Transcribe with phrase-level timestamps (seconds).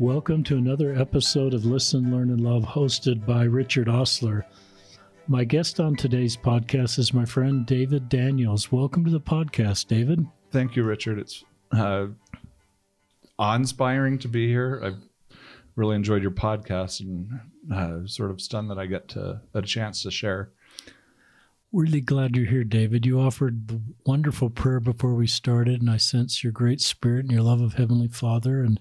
[0.00, 4.44] Welcome to another episode of Listen, Learn, and Love, hosted by Richard Ostler.
[5.28, 8.72] My guest on today's podcast is my friend David Daniels.
[8.72, 10.26] Welcome to the podcast, David.
[10.50, 11.20] Thank you, Richard.
[11.20, 12.06] It's uh,
[13.38, 14.80] awe-inspiring to be here.
[14.82, 15.36] I've
[15.76, 17.40] really enjoyed your podcast and
[17.72, 20.50] uh, sort of stunned that I get to a chance to share.
[21.72, 23.06] Really glad you're here, David.
[23.06, 27.30] You offered the wonderful prayer before we started, and I sense your great spirit and
[27.30, 28.64] your love of Heavenly Father.
[28.64, 28.80] And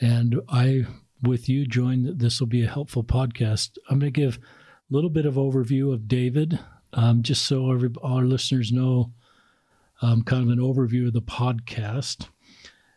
[0.00, 0.86] and I,
[1.22, 3.76] with you, join this will be a helpful podcast.
[3.88, 6.58] I'm going to give a little bit of overview of David,
[6.94, 9.12] um, just so every, our listeners know
[10.02, 12.28] um, kind of an overview of the podcast.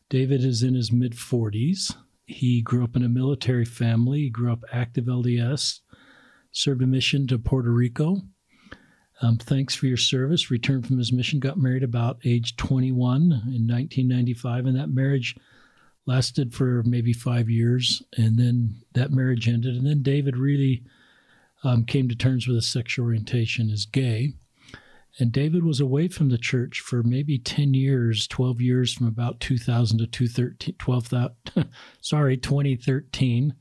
[0.10, 1.96] David is in his mid 40s.
[2.26, 4.20] He grew up in a military family.
[4.20, 5.82] He grew up active LDS,
[6.52, 8.22] served a mission to Puerto Rico.
[9.22, 10.50] Um, thanks for your service.
[10.50, 15.36] Returned from his mission, got married about age 21 in 1995, and that marriage
[16.06, 19.76] lasted for maybe five years, and then that marriage ended.
[19.76, 20.84] And then David really
[21.64, 24.34] um, came to terms with his sexual orientation as gay.
[25.20, 29.40] And David was away from the church for maybe 10 years, 12 years from about
[29.40, 31.68] 2000 to 2013, 12,
[32.02, 33.54] sorry, 2013,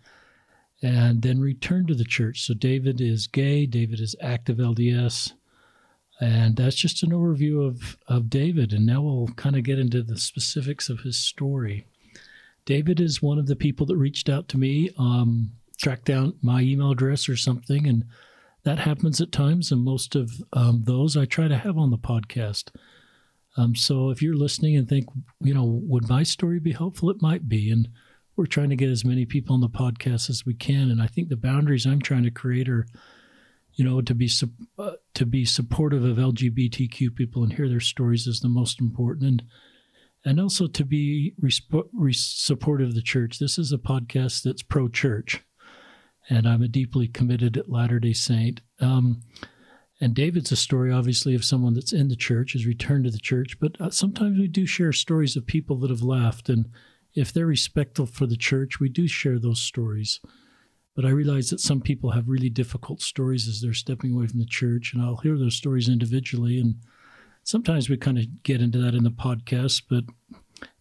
[0.82, 2.40] and then returned to the church.
[2.40, 5.34] So David is gay, David is active LDS.
[6.20, 8.72] And that's just an overview of, of David.
[8.72, 11.86] And now we'll kind of get into the specifics of his story.
[12.64, 16.60] David is one of the people that reached out to me, um, tracked down my
[16.60, 18.04] email address or something, and
[18.64, 19.72] that happens at times.
[19.72, 22.70] And most of um, those I try to have on the podcast.
[23.56, 25.06] Um, so if you're listening and think,
[25.40, 27.10] you know, would my story be helpful?
[27.10, 27.70] It might be.
[27.70, 27.88] And
[28.36, 30.90] we're trying to get as many people on the podcast as we can.
[30.90, 32.86] And I think the boundaries I'm trying to create are,
[33.74, 34.30] you know, to be
[34.78, 39.24] uh, to be supportive of LGBTQ people and hear their stories is the most important.
[39.24, 39.42] And
[40.24, 43.38] and also to be resp- re- supportive of the church.
[43.38, 45.42] This is a podcast that's pro church,
[46.28, 48.60] and I'm a deeply committed Latter day Saint.
[48.80, 49.22] Um,
[50.00, 53.18] and David's a story, obviously, of someone that's in the church, has returned to the
[53.18, 56.48] church, but uh, sometimes we do share stories of people that have left.
[56.48, 56.70] And
[57.14, 60.18] if they're respectful for the church, we do share those stories.
[60.96, 64.40] But I realize that some people have really difficult stories as they're stepping away from
[64.40, 66.74] the church, and I'll hear those stories individually and
[67.44, 70.04] sometimes we kind of get into that in the podcast, but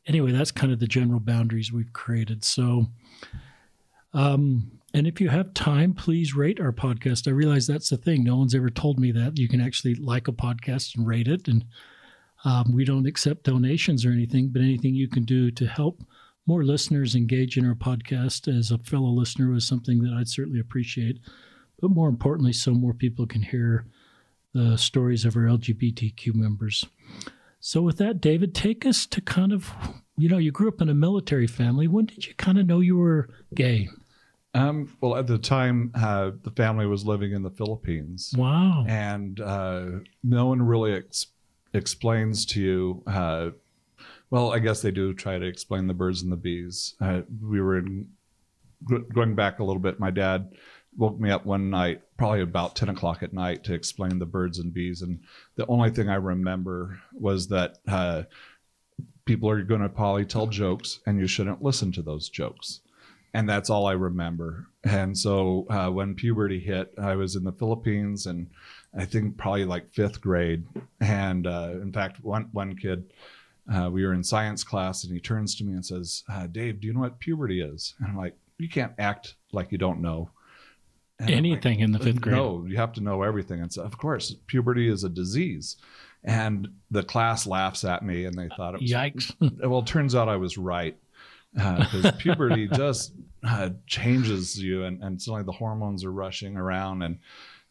[0.05, 2.43] anyway, that's kind of the general boundaries we've created.
[2.43, 2.87] So,
[4.13, 7.27] um, and if you have time, please rate our podcast.
[7.27, 8.23] I realize that's the thing.
[8.23, 11.47] No one's ever told me that you can actually like a podcast and rate it.
[11.47, 11.65] And
[12.43, 16.03] um, we don't accept donations or anything, but anything you can do to help
[16.45, 20.59] more listeners engage in our podcast as a fellow listener was something that I'd certainly
[20.59, 21.19] appreciate.
[21.79, 23.85] But more importantly, so more people can hear
[24.53, 26.85] the stories of our LGBTQ members.
[27.59, 29.71] So, with that, David, take us to kind of,
[30.17, 31.87] you know, you grew up in a military family.
[31.87, 33.87] When did you kind of know you were gay?
[34.53, 38.33] Um, well, at the time, uh, the family was living in the Philippines.
[38.37, 38.83] Wow.
[38.87, 39.85] And uh,
[40.23, 41.27] no one really ex-
[41.73, 43.03] explains to you.
[43.07, 43.51] Uh,
[44.29, 46.95] well, I guess they do try to explain the birds and the bees.
[46.99, 48.09] Uh, we were in,
[49.13, 49.99] going back a little bit.
[49.99, 50.51] My dad
[50.97, 54.59] woke me up one night, probably about 10 o'clock at night, to explain the birds
[54.59, 55.01] and bees.
[55.01, 55.21] And
[55.55, 58.23] the only thing I remember was that uh,
[59.25, 62.81] people are going to probably tell jokes and you shouldn't listen to those jokes.
[63.33, 64.67] And that's all I remember.
[64.83, 68.49] And so uh, when puberty hit, I was in the Philippines and
[68.97, 70.65] I think probably like fifth grade.
[70.99, 73.13] And uh, in fact, one, one kid,
[73.73, 76.81] uh, we were in science class and he turns to me and says, uh, Dave,
[76.81, 77.93] do you know what puberty is?
[77.99, 80.29] And I'm like, you can't act like you don't know.
[81.27, 82.35] Anything like, in the fifth grade.
[82.35, 83.61] No, you have to know everything.
[83.61, 85.77] And so, of course, puberty is a disease.
[86.23, 88.91] And the class laughs at me, and they thought it was.
[88.91, 89.33] Yikes.
[89.69, 90.97] well, turns out I was right.
[91.53, 97.01] Because uh, puberty just uh, changes you, and, and suddenly the hormones are rushing around.
[97.01, 97.19] And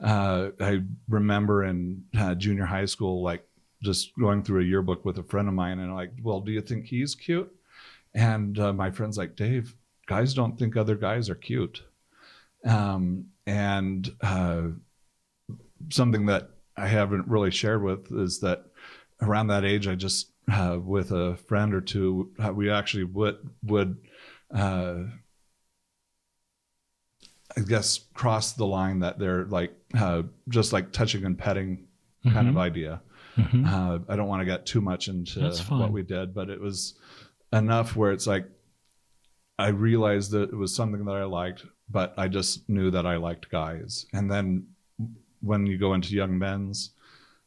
[0.03, 3.47] uh, I remember in uh, junior high school, like
[3.83, 6.61] just going through a yearbook with a friend of mine, and like, well, do you
[6.61, 7.51] think he's cute?
[8.15, 9.75] And uh, my friend's like, Dave,
[10.07, 11.83] guys don't think other guys are cute.
[12.67, 14.63] Um, and uh,
[15.91, 18.65] something that I haven't really shared with is that
[19.21, 23.39] around that age, I just uh, with a friend or two, uh, we actually would
[23.65, 23.97] would
[24.55, 24.99] uh,
[27.57, 31.89] I guess cross the line that they're like uh, just like touching and petting
[32.23, 32.49] kind mm-hmm.
[32.51, 33.03] of idea.
[33.37, 33.65] Mm-hmm.
[33.65, 36.95] Uh, I don't want to get too much into what we did, but it was
[37.53, 38.47] enough where it's like
[39.59, 43.17] I realized that it was something that I liked, but I just knew that I
[43.17, 44.07] liked guys.
[44.13, 44.67] And then
[45.41, 46.91] when you go into young men's,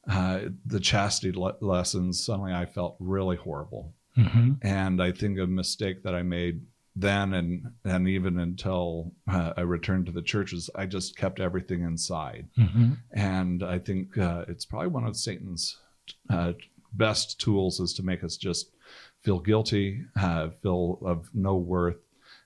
[0.10, 3.94] uh, the chastity le- lessons, suddenly I felt really horrible.
[4.18, 4.54] Mm-hmm.
[4.62, 6.62] And I think a mistake that I made
[6.96, 11.82] then and and even until uh, I returned to the churches, I just kept everything
[11.82, 12.48] inside.
[12.56, 15.78] hmm And I think uh, it's probably one of Satan's
[16.30, 16.54] uh,
[16.94, 18.70] best tools is to make us just
[19.24, 22.02] feel guilty, uh, feel of no worth,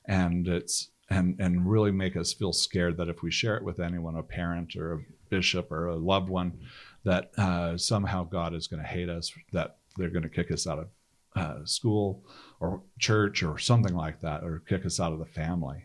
[0.05, 3.79] and it's and and really make us feel scared that if we share it with
[3.79, 4.99] anyone, a parent or a
[5.29, 6.59] bishop or a loved one,
[7.03, 10.67] that uh, somehow God is going to hate us, that they're going to kick us
[10.67, 10.87] out of
[11.35, 12.23] uh, school
[12.59, 15.83] or church or something like that, or kick us out of the family.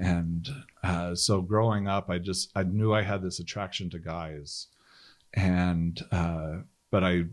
[0.00, 0.48] And
[0.82, 4.66] uh, so growing up, I just I knew I had this attraction to guys,
[5.34, 6.56] and uh,
[6.90, 7.24] but I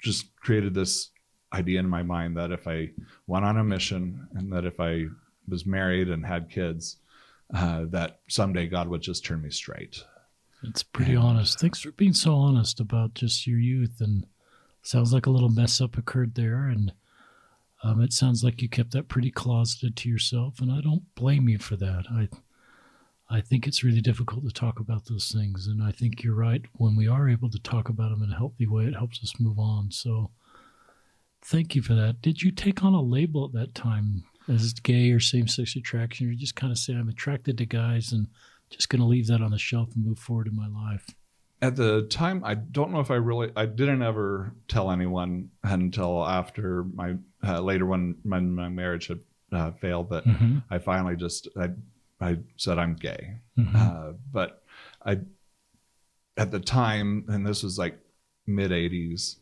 [0.00, 1.10] just created this
[1.52, 2.90] idea in my mind that if I
[3.26, 5.06] went on a mission and that if I
[5.50, 6.96] was married and had kids,
[7.54, 10.04] uh, that someday God would just turn me straight.
[10.62, 11.58] It's pretty honest.
[11.58, 14.00] Thanks for being so honest about just your youth.
[14.00, 14.26] And
[14.82, 16.64] sounds like a little mess up occurred there.
[16.66, 16.92] And
[17.82, 20.60] um, it sounds like you kept that pretty closeted to yourself.
[20.60, 22.04] And I don't blame you for that.
[22.10, 22.28] I,
[23.30, 25.66] I think it's really difficult to talk about those things.
[25.66, 26.62] And I think you're right.
[26.74, 29.40] When we are able to talk about them in a healthy way, it helps us
[29.40, 29.90] move on.
[29.90, 30.30] So
[31.42, 32.20] thank you for that.
[32.20, 36.26] Did you take on a label at that time as gay or same sex attraction?
[36.26, 38.26] Or you just kind of say, I'm attracted to guys and
[38.70, 41.06] just going to leave that on the shelf and move forward in my life?
[41.62, 46.24] At the time, I don't know if I really, I didn't ever tell anyone until
[46.26, 47.16] after my
[47.46, 49.20] uh, later when my, my marriage had
[49.52, 50.58] uh, failed that Mm-hmm.
[50.70, 51.70] I finally just I
[52.20, 53.38] I said I'm gay.
[53.58, 53.74] Mhm.
[53.74, 54.62] Uh, but
[55.04, 55.20] I
[56.36, 57.98] at the time, and this was like
[58.46, 59.36] mid '80s.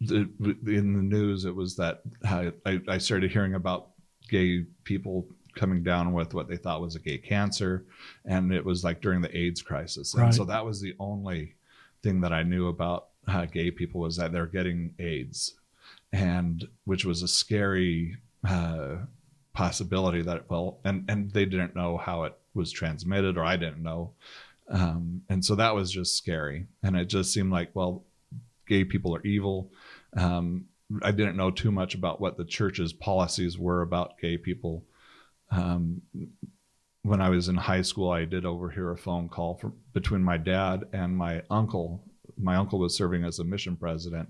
[0.00, 0.28] The,
[0.66, 2.52] in the news, it was that I,
[2.88, 3.90] I started hearing about
[4.28, 7.84] gay people coming down with what they thought was a gay cancer,
[8.24, 11.54] and it was like during the AIDS crisis, and so that was the only
[12.02, 15.54] thing that I knew about uh, gay people was that they're getting AIDS,
[16.12, 18.16] and which was a scary
[18.48, 18.96] uh,
[19.52, 23.82] possibility that well, and and they didn't know how it was transmitted, or I didn't
[23.82, 24.12] know,
[24.70, 28.04] um, and so that was just scary, and it just seemed like well,
[28.66, 29.72] gay people are evil.
[30.16, 30.66] Um,
[31.02, 34.84] I didn't know too much about what the church's policies were about gay people.
[35.50, 36.02] Um,
[37.02, 40.36] when I was in high school, I did overhear a phone call from, between my
[40.36, 42.04] dad and my uncle.
[42.38, 44.28] My uncle was serving as a mission president,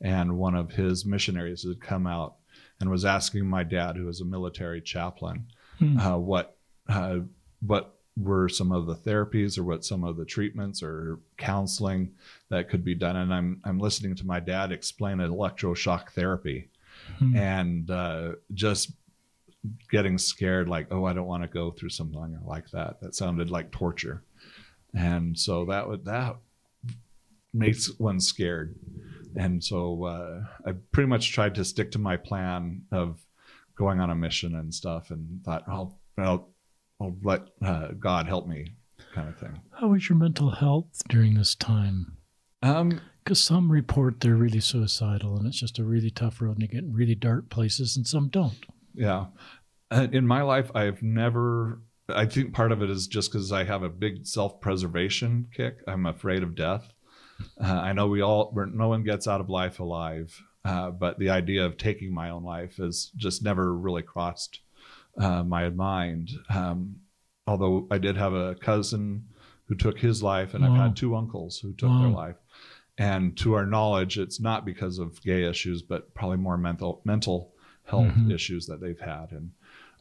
[0.00, 2.36] and one of his missionaries had come out
[2.80, 5.46] and was asking my dad, who was a military chaplain,
[5.78, 5.98] Hmm.
[5.98, 6.56] uh, what
[6.88, 7.18] uh,
[7.60, 12.12] what were some of the therapies or what some of the treatments or counseling
[12.48, 13.16] that could be done.
[13.16, 16.68] And I'm I'm listening to my dad explain electroshock therapy,
[17.18, 17.36] Hmm.
[17.36, 18.92] and uh, just
[19.90, 23.50] getting scared like oh i don't want to go through something like that that sounded
[23.50, 24.22] like torture
[24.94, 26.36] and so that would that
[27.52, 28.74] makes one scared
[29.36, 33.18] and so uh, i pretty much tried to stick to my plan of
[33.74, 36.48] going on a mission and stuff and thought i'll i'll,
[37.04, 38.74] I'll let uh, god help me
[39.14, 42.16] kind of thing How was your mental health during this time?
[42.62, 46.62] um Because some report they're really suicidal and it's just a really tough road and
[46.62, 48.66] you get in really dark places, and some don't.
[48.94, 49.26] Yeah.
[49.90, 53.82] In my life, I've never, I think part of it is just because I have
[53.82, 55.78] a big self preservation kick.
[55.86, 56.92] I'm afraid of death.
[57.60, 61.18] Uh, I know we all, we're, no one gets out of life alive, uh, but
[61.18, 64.60] the idea of taking my own life has just never really crossed
[65.18, 66.30] uh, my mind.
[66.54, 66.96] Um,
[67.46, 69.24] although I did have a cousin
[69.66, 72.36] who took his life, and I've had two uncles who took their life.
[72.98, 77.52] And to our knowledge, it's not because of gay issues, but probably more mental mental
[77.84, 78.32] health Mhm.
[78.32, 79.32] issues that they've had.
[79.32, 79.50] And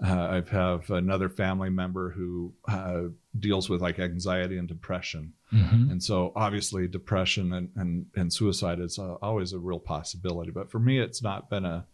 [0.04, 3.04] uh, I have another family member who uh,
[3.40, 5.34] deals with like anxiety and depression.
[5.52, 5.92] Mm-hmm.
[5.92, 10.52] And so obviously depression and, and, and suicide is uh, always a real possibility.
[10.52, 11.86] But for me, it's not been a,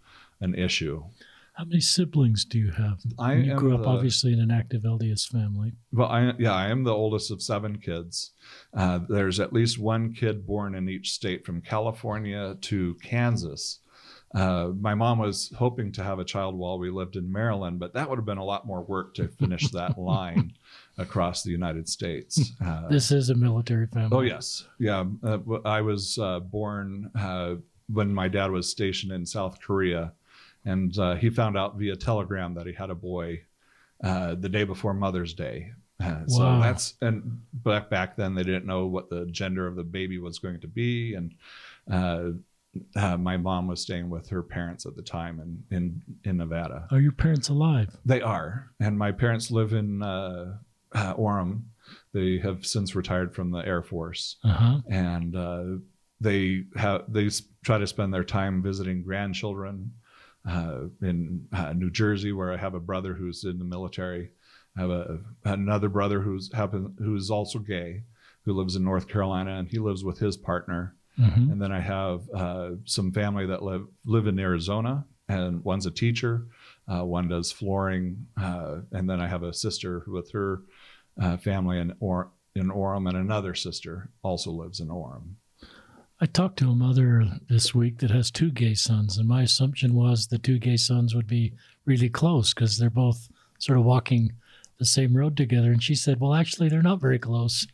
[0.41, 1.03] an issue.
[1.59, 3.01] How many siblings do you have?
[3.19, 5.73] I you grew up the- obviously in an active LDS family.
[5.91, 8.31] Well, I, yeah, I am the oldest of seven kids.
[8.73, 13.79] Uh, there's at least one kid born in each state from California to Kansas.
[14.33, 17.93] Uh, my mom was hoping to have a child while we lived in Maryland, but
[17.93, 20.53] that would have been a lot more work to finish that line
[20.97, 22.53] across the United States.
[22.65, 24.15] Uh, This is a military family.
[24.17, 25.03] Oh yes, yeah.
[25.21, 27.55] Uh, I was uh, born uh,
[27.91, 30.13] when my dad was stationed in South Korea,
[30.69, 33.41] and uh, he found out via telegram that he had a boy
[34.03, 35.57] uh, the day before Mother's Day.
[36.03, 39.83] Uh, So that's and back back then they didn't know what the gender of the
[39.83, 41.33] baby was going to be, and
[41.91, 42.29] uh,
[42.95, 46.87] uh, my mom was staying with her parents at the time in in in Nevada.
[46.91, 47.89] Are your parents alive?
[48.05, 50.57] They are, and my parents live in uh,
[50.93, 51.63] uh, Orem.
[52.13, 54.77] They have since retired from the Air Force Uh huh.
[54.89, 55.63] and uh,
[56.21, 57.29] they have they
[57.63, 59.91] try to spend their time visiting grandchildren
[60.49, 64.31] uh, in uh, New Jersey, where I have a brother who's in the military.
[64.77, 68.03] I have a, another brother who's happen, who's also gay,
[68.45, 70.95] who lives in North Carolina, and he lives with his partner.
[71.17, 71.51] Mhm.
[71.51, 75.91] And then I have uh, some family that live live in Arizona, and one's a
[75.91, 76.47] teacher,
[76.87, 80.61] uh, one does flooring, uh, and then I have a sister with her
[81.21, 85.35] uh, family in or in Orem, and another sister also lives in Orem.
[86.21, 89.93] I talked to a mother this week that has two gay sons, and my assumption
[89.93, 91.53] was the two gay sons would be
[91.85, 94.33] really close because they're both sort of walking
[94.79, 95.71] the same road together.
[95.71, 97.67] And she said, Well, actually, they're not very close.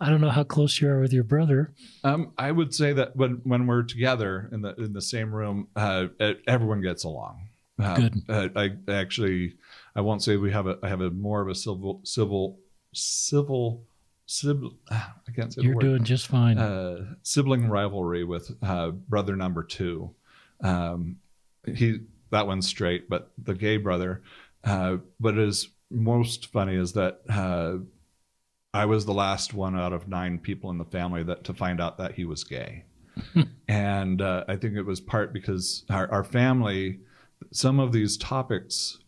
[0.00, 1.72] I don't know how close you are with your brother.
[2.02, 5.68] Um, I would say that when when we're together in the in the same room,
[5.76, 6.06] uh,
[6.46, 7.48] everyone gets along.
[7.78, 8.22] Uh, Good.
[8.28, 9.54] Uh, I actually,
[9.94, 12.58] I won't say we have a I have a more of a civil civil
[12.92, 13.84] civil
[14.26, 14.74] civil.
[14.90, 15.80] I can't say You're word.
[15.82, 16.58] doing just fine.
[16.58, 20.14] uh, sibling rivalry with uh, brother number two.
[20.62, 21.16] Um,
[21.66, 22.00] he
[22.30, 24.22] that one's straight, but the gay brother.
[24.64, 27.74] Uh, what is most funny is that uh,
[28.72, 31.80] I was the last one out of nine people in the family that to find
[31.80, 32.84] out that he was gay,
[33.68, 37.00] and uh, I think it was part because our, our family,
[37.50, 38.98] some of these topics,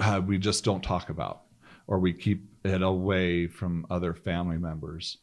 [0.00, 1.42] uh, we just don't talk about,
[1.86, 5.18] or we keep it away from other family members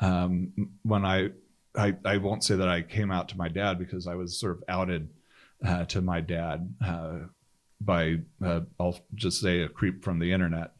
[0.00, 1.30] um, when I,
[1.76, 4.58] I I won't say that I came out to my dad because I was sort
[4.58, 5.08] of outed
[5.64, 7.18] uh, to my dad uh,
[7.80, 10.72] by uh, I'll just say a creep from the internet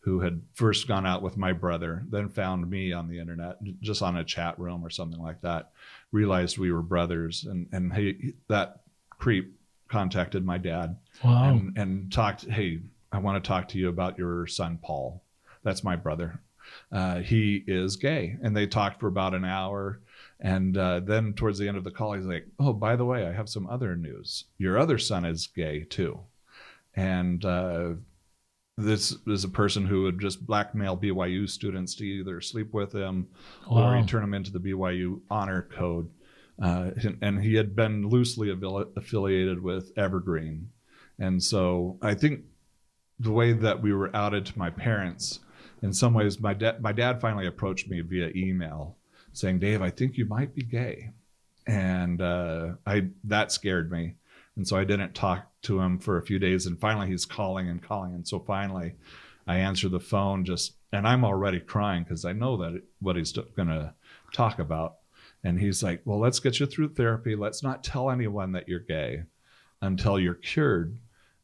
[0.00, 4.00] who had first gone out with my brother, then found me on the internet, just
[4.00, 5.72] on a chat room or something like that.
[6.12, 9.54] Realized we were brothers, and and he, that creep
[9.88, 11.50] contacted my dad wow.
[11.50, 12.44] and, and talked.
[12.44, 12.80] Hey,
[13.12, 15.22] I want to talk to you about your son Paul.
[15.68, 16.40] That's my brother.
[16.90, 20.00] Uh, he is gay, and they talked for about an hour.
[20.40, 23.26] And uh, then towards the end of the call, he's like, "Oh, by the way,
[23.26, 24.44] I have some other news.
[24.56, 26.20] Your other son is gay too."
[26.94, 27.90] And uh,
[28.78, 33.28] this is a person who would just blackmail BYU students to either sleep with him
[33.68, 34.00] or Wow.
[34.00, 36.08] he turn them into the BYU honor code.
[36.62, 40.70] Uh, and, and he had been loosely affili- affiliated with Evergreen.
[41.18, 42.44] And so I think
[43.20, 45.40] the way that we were outed to my parents,
[45.82, 48.96] in some ways, my, dad my dad finally approached me via email
[49.32, 51.10] saying, Dave, I think you might be gay.
[51.66, 54.14] And uh, I that scared me.
[54.56, 56.66] And so I didn't talk to him for a few days.
[56.66, 58.14] And finally, he's calling and calling.
[58.14, 58.94] And so finally,
[59.46, 63.16] I answer the phone just, and I'm already crying because I know that it, what
[63.16, 63.94] he's going to
[64.32, 64.96] talk about.
[65.44, 67.36] And he's like, Well, let's get you through therapy.
[67.36, 69.22] Let's not tell anyone that you're gay
[69.80, 70.98] until you're cured.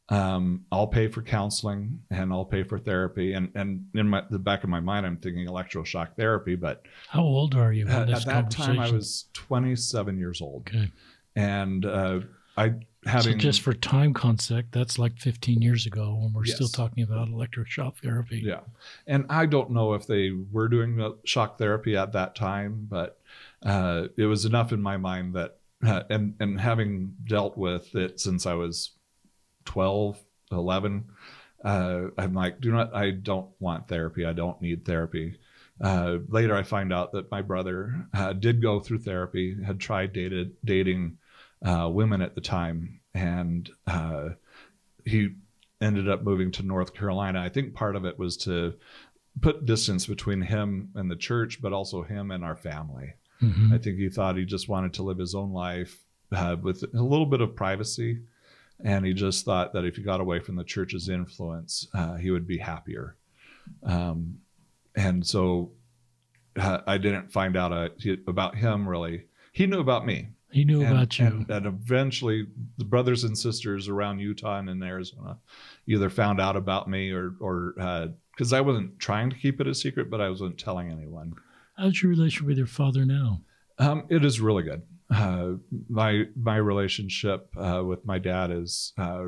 [0.09, 3.33] Um, I'll pay for counseling and I'll pay for therapy.
[3.33, 6.55] And and in my, the back of my mind, I'm thinking electroshock therapy.
[6.55, 7.87] But How old are you?
[7.87, 10.91] at, at that time, I was 27 years old, Okay.
[11.35, 12.19] and uh,
[12.55, 12.75] I So
[13.07, 17.27] having just for time concept, that's like 15 years ago when we're still talking about
[17.27, 18.41] electric shock therapy.
[18.45, 18.61] Yeah.
[19.07, 23.19] And I don't know if they were doing the shock therapy at that time, but
[23.65, 28.19] uh, it was enough in my mind that, uh, and, and having dealt with it
[28.19, 28.91] since I was
[29.65, 30.19] 12,
[30.51, 31.05] 11,
[31.63, 34.25] uh, I'm like, do not, I don't want therapy.
[34.25, 35.37] I don't need therapy.
[35.81, 40.13] Uh, later, I find out that my brother uh, did go through therapy, had tried
[40.13, 41.17] dated, dating
[41.65, 44.29] uh, women at the time, and uh,
[45.05, 45.29] he
[45.81, 47.41] ended up moving to North Carolina.
[47.41, 48.75] I think part of it was to
[49.41, 53.13] put distance between him and the church, but also him and our family.
[53.41, 53.73] Mhm.
[53.73, 57.03] I think he thought he just wanted to live his own life uh, with a
[57.03, 58.21] little bit of privacy.
[58.83, 62.29] And he just thought that if he got away from the church's influence, uh, he
[62.31, 63.15] would be happier.
[63.83, 64.39] Um,
[64.95, 65.71] and so
[66.57, 69.25] uh, I didn't find out uh, he- about him really.
[69.53, 70.29] He knew about me.
[70.51, 71.25] He knew And- about you.
[71.25, 75.37] And, and eventually, the brothers and sisters around Utah and in Arizona
[75.87, 77.73] either found out about me or, or
[78.35, 81.33] because I wasn't trying to keep it a secret, but I wasn't telling anyone.
[81.77, 83.41] How's your relationship with your father now?
[83.79, 84.81] Um, it is really good.
[85.13, 85.53] Uh,
[85.89, 89.25] my my relationship uh, with my dad is uh,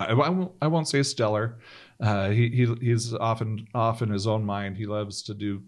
[0.00, 1.58] I, I won't I won't say stellar.
[2.00, 4.76] Uh, he, he he's often off in his own mind.
[4.76, 5.62] He loves to do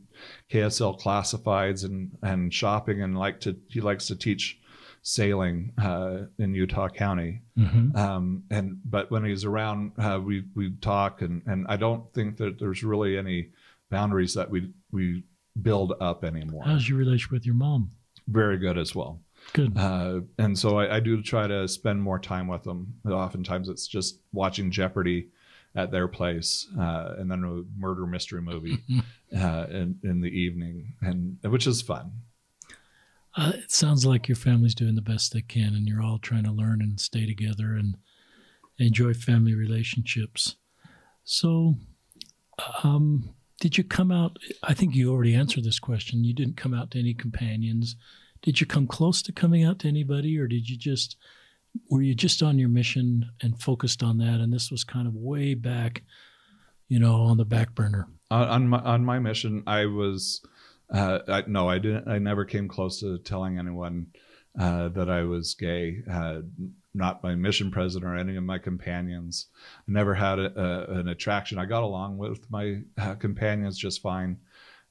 [0.51, 4.59] KSL classifieds and and shopping and like to he likes to teach
[5.03, 7.43] sailing uh, in Utah County.
[7.57, 12.13] hmm Um, and but when he's around, uh, we we talk and and I don't
[12.13, 13.51] think that there's really any
[13.91, 15.23] boundaries that we we
[15.63, 16.65] build up anymore.
[16.65, 17.93] How's your relationship with your mom?
[18.27, 19.21] Very good as well.
[19.53, 19.77] Good.
[19.77, 22.95] Uh, and so I, I do try to spend more time with them.
[23.07, 25.29] Oftentimes it's just watching Jeopardy
[25.75, 28.79] at their place, uh, and then a murder mystery movie
[29.37, 32.13] uh, in in the evening, and which is fun.
[33.37, 36.45] Uh, it sounds like your family's doing the best they can, and you're all trying
[36.45, 37.75] to learn and stay together.
[37.75, 37.97] And
[38.79, 40.57] enjoy family relationships.
[41.25, 41.75] So,
[42.83, 44.39] um, did you come out?
[44.63, 46.25] I think you already answered this question.
[46.25, 47.97] You didn't come out to any companions.
[48.43, 51.17] Did you come close to coming out to anybody, or did you just
[51.91, 54.41] were you just on your mission and focused on that?
[54.41, 56.03] And this was kind of way back,
[56.89, 58.09] you know, on the back burner.
[58.31, 60.43] On, my on my mission, I was
[60.93, 62.09] uh, I, no, I didn't.
[62.09, 64.09] I never came close to telling anyone
[64.59, 65.99] uh, that I was gay.
[66.11, 66.41] Uh,
[66.95, 69.47] not my mission president or any of my companions.
[69.89, 71.59] I never had a, a, an attraction.
[71.59, 74.39] I got along with my uh, companions just fine.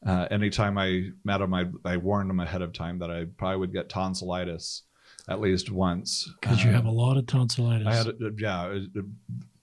[0.06, 3.58] Uh, anytime I met him, I, I warned him ahead of time that I probably
[3.58, 4.84] would get tonsillitis
[5.28, 6.32] at least once.
[6.40, 7.88] Because you have a lot of tonsillitis.
[7.88, 8.80] I had, yeah,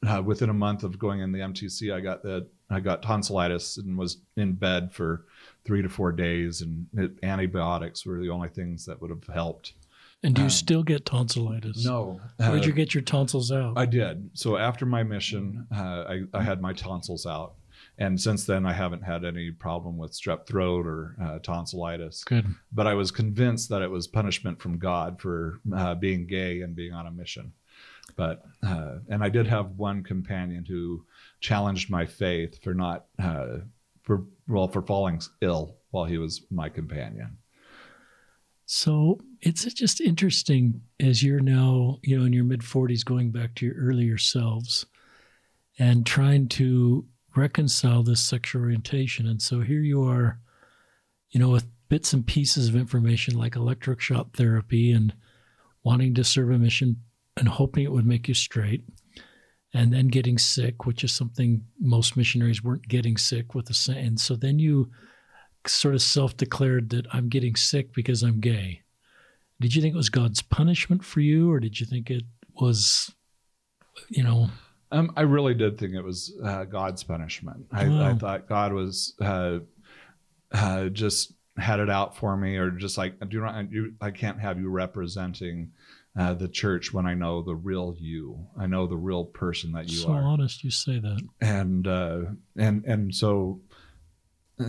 [0.06, 3.76] uh, within a month of going in the MTC, I got the I got tonsillitis
[3.76, 5.26] and was in bed for
[5.64, 9.74] three to four days, and it, antibiotics were the only things that would have helped.
[10.22, 11.84] And do you um, still get tonsillitis?
[11.84, 12.20] No.
[12.38, 13.76] Where'd uh, you get your tonsils out?
[13.76, 14.30] I did.
[14.32, 17.54] So after my mission, uh, I, I, had my tonsils out.
[17.98, 22.24] And since then, I haven't had any problem with strep throat or uh, tonsillitis.
[22.24, 22.46] Good.
[22.72, 26.74] But I was convinced that it was punishment from God for uh, being gay and
[26.74, 27.52] being on a mission.
[28.16, 31.04] But, uh, and I did have one companion who
[31.40, 33.58] challenged my faith for not, uh,
[34.02, 37.38] for, well, for falling ill while he was my companion.
[38.66, 43.54] So it's just interesting as you're now, you know, in your mid 40s, going back
[43.56, 44.86] to your earlier selves
[45.78, 49.26] and trying to reconcile this sexual orientation.
[49.26, 50.38] And so here you are,
[51.30, 55.14] you know, with bits and pieces of information like electric shock therapy and
[55.82, 56.96] wanting to serve a mission
[57.36, 58.84] and hoping it would make you straight.
[59.76, 64.06] And then getting sick, which is something most missionaries weren't getting sick with the same.
[64.06, 64.90] and so then you
[65.66, 68.82] sort of self declared that I'm getting sick because I'm gay.
[69.60, 72.24] Did you think it was God's punishment for you, or did you think it
[72.60, 73.12] was,
[74.08, 74.50] you know?
[74.94, 77.66] Um, I really did think it was uh, God's punishment.
[77.73, 78.04] I, oh.
[78.04, 79.58] I, thought God was uh,
[80.52, 84.40] uh, just had it out for me, or just like, do not, you, I can't
[84.40, 85.73] have you representing
[86.16, 88.47] uh, the church when I know the real you.
[88.56, 90.23] I know the real person that you so are.
[90.23, 91.21] So honest, you say that.
[91.40, 92.21] And uh,
[92.56, 93.60] and and so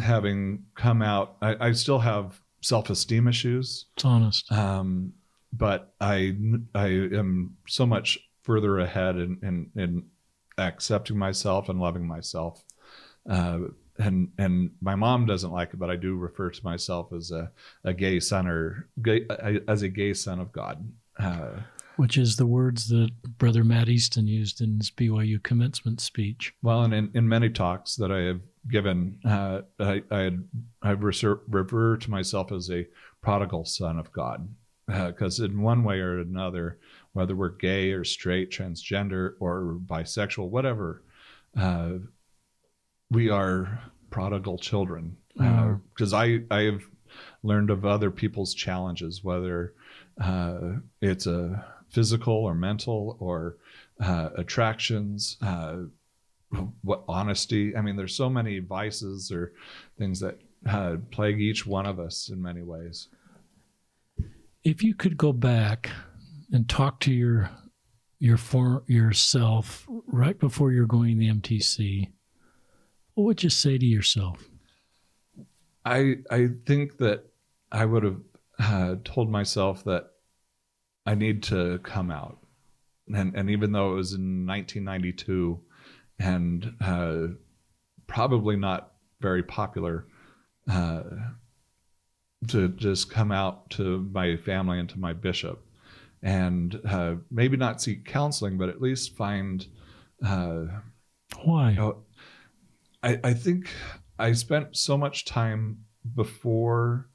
[0.02, 3.86] having come out, I, I still have self esteem issues.
[3.96, 4.52] It's honest.
[4.52, 5.14] Um,
[5.54, 6.36] but I
[6.74, 10.04] I am so much further ahead in in, in
[10.58, 12.64] accepting myself and loving myself.
[13.30, 13.60] Uh,
[13.98, 17.52] and and my mom doesn't like it, but I do refer to myself as a,
[17.84, 19.26] a gay son or gay,
[19.68, 20.88] as a gay son of God.
[21.18, 21.62] Uh,
[21.96, 26.54] which is the words that Brother Matt Easton used in his BYU commencement speech.
[26.62, 30.44] Well, and in, in many talks that I have given, uh, I, I, had,
[30.82, 32.86] I refer to myself as a
[33.22, 34.48] prodigal son of God.
[34.88, 36.80] Because uh, in one way or another,
[37.16, 41.02] whether we're gay or straight, transgender or bisexual, whatever,
[41.58, 41.92] uh,
[43.10, 45.16] we are prodigal children.
[45.34, 46.54] Because uh, mm-hmm.
[46.54, 46.84] I, I have
[47.42, 49.74] learned of other people's challenges, whether
[50.20, 53.56] uh, it's a physical or mental or
[54.02, 55.78] uh, attractions, uh,
[56.82, 57.78] what honesty.
[57.78, 59.54] I mean, there's so many vices or
[59.98, 60.38] things that
[60.70, 63.08] uh, plague each one of us in many ways.
[64.66, 65.92] If you could go back
[66.52, 67.50] and talk to your
[68.20, 72.12] your for yourself right before you're going to the MTC,
[73.14, 74.44] what would you say to yourself?
[75.84, 77.26] I I think that
[77.72, 78.22] I would have
[78.60, 80.12] uh, told myself that
[81.06, 82.40] I need to come out,
[83.14, 85.60] and and even though it was in 1992,
[86.20, 87.28] and uh,
[88.08, 90.08] probably not very popular,
[90.70, 91.04] uh,
[92.48, 95.65] to just come out to my family and to my bishop,
[96.26, 99.68] and uh, maybe not seek counseling, but at least find
[100.26, 100.64] uh,
[101.44, 101.70] why.
[101.70, 102.04] You know,
[103.04, 103.70] I I think
[104.18, 105.86] I spent so much time
[106.16, 107.08] before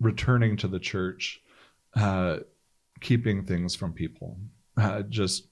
[0.00, 1.40] returning to the church
[1.96, 2.38] uh,
[3.00, 4.38] keeping things from people,
[4.76, 5.48] uh, just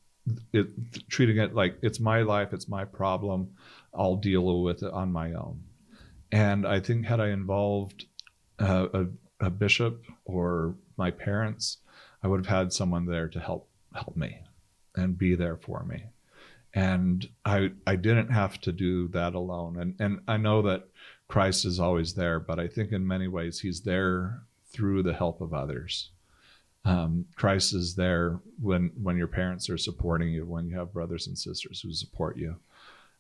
[0.53, 0.69] it,
[1.11, 3.49] treating it like it's my life, it's my problem.
[3.93, 5.61] I'll deal with it on my own.
[6.31, 8.07] And I think had I involved
[8.61, 9.07] uh, a,
[9.47, 11.79] a bishop or my parents,
[12.23, 14.39] I would have had someone there to help help me
[14.95, 16.05] and be there for me.
[16.75, 19.79] And I I didn't have to do that alone.
[19.79, 20.89] And and I know that
[21.29, 25.41] Christ is always there, but I think in many ways he's there through the help
[25.41, 26.11] of others
[26.87, 31.27] um, Christ is there when when your parents are supporting you, when you have brothers
[31.27, 32.57] and sisters who support you.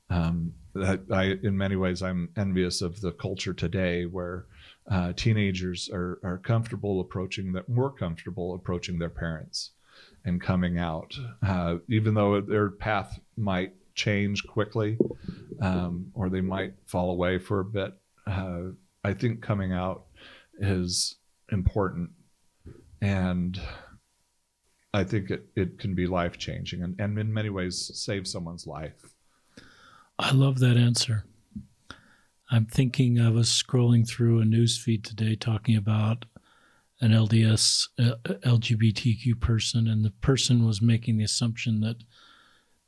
[0.08, 4.46] Um, I, I, in many ways, I'm envious of the culture today where
[4.90, 9.72] uh, teenagers are, are comfortable approaching that more comfortable approaching their parents
[10.24, 11.14] and coming out,
[11.46, 14.98] uh, even though their path might change quickly
[15.60, 17.92] um, or they might fall away for a bit.
[18.26, 18.60] Uh,
[19.02, 20.04] I think coming out
[20.58, 21.16] is
[21.50, 22.10] important.
[23.00, 23.60] And
[24.92, 28.66] I think it, it can be life changing and, and in many ways save someone's
[28.66, 29.14] life.
[30.18, 31.24] I love that answer.
[32.50, 36.26] I'm thinking I was scrolling through a news feed today talking about
[37.00, 42.04] an LDS uh, LGBTQ person, and the person was making the assumption that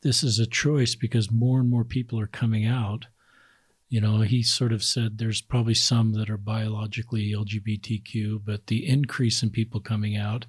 [0.03, 3.07] this is a choice because more and more people are coming out.
[3.88, 8.88] You know, he sort of said there's probably some that are biologically LGBTQ, but the
[8.88, 10.47] increase in people coming out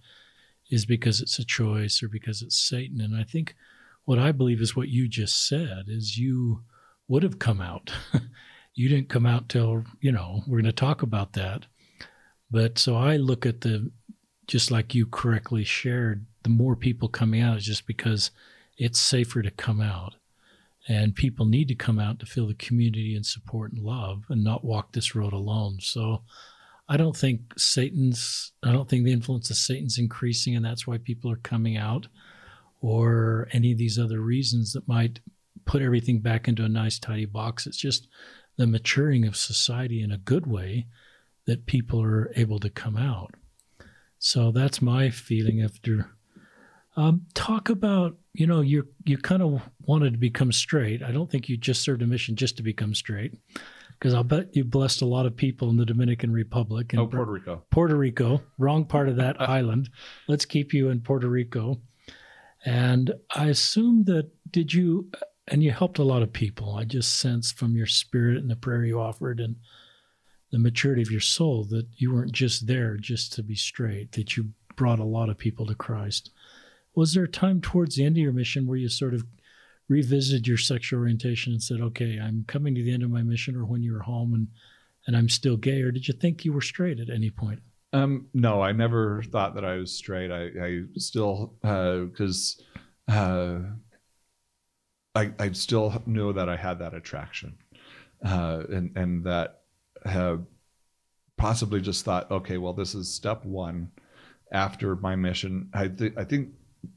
[0.69, 3.01] is because it's a choice or because it's Satan.
[3.01, 3.55] And I think
[4.05, 6.63] what I believe is what you just said is you
[7.07, 7.91] would have come out.
[8.79, 11.65] you didn't come out till, you know, we're going to talk about that.
[12.49, 13.91] But so I look at the,
[14.47, 18.31] just like you correctly shared, the more people coming out is just because
[18.77, 20.15] it's safer to come out.
[20.87, 24.45] And people need to come out to feel the community and support and love and
[24.45, 25.79] not walk this road alone.
[25.81, 26.23] So
[26.87, 30.99] I don't think Satan's, I don't think the influence of Satan's increasing and that's why
[30.99, 32.07] people are coming out
[32.79, 35.19] or any of these other reasons that might
[35.65, 37.67] put everything back into a nice, tidy box.
[37.67, 38.07] It's just
[38.59, 40.85] the maturing of society in a good way
[41.45, 43.33] that people are able to come out.
[44.19, 46.11] So that's my feeling after.
[46.97, 51.01] Um, talk about you know you you kind of wanted to become straight.
[51.01, 53.33] I don't think you just served a mission just to become straight,
[53.93, 57.07] because I'll bet you blessed a lot of people in the Dominican Republic and oh,
[57.07, 57.63] Puerto Rico.
[57.71, 59.89] Puerto Rico, wrong part of that island.
[60.27, 61.79] Let's keep you in Puerto Rico.
[62.65, 65.09] And I assume that did you
[65.51, 66.75] and you helped a lot of people.
[66.75, 69.55] I just sense from your spirit and the prayer you offered and
[70.51, 74.35] the maturity of your soul that you weren't just there just to be straight, that
[74.35, 76.31] you brought a lot of people to Christ.
[76.95, 79.25] Was there a time towards the end of your mission where you sort of
[79.87, 83.55] revisited your sexual orientation and said, okay, I'm coming to the end of my mission,
[83.55, 84.47] or when you were home and,
[85.07, 87.59] and I'm still gay, or did you think you were straight at any point?
[87.91, 90.31] Um, no, I never thought that I was straight.
[90.31, 92.61] I, I still, because
[93.07, 93.59] uh, uh,
[95.19, 97.57] I, I still knew that I had that attraction,
[98.23, 99.61] uh, and and that
[100.05, 100.45] have
[101.37, 103.91] possibly just thought, okay, well, this is step one
[104.51, 105.69] after my mission.
[105.73, 106.49] I th- I think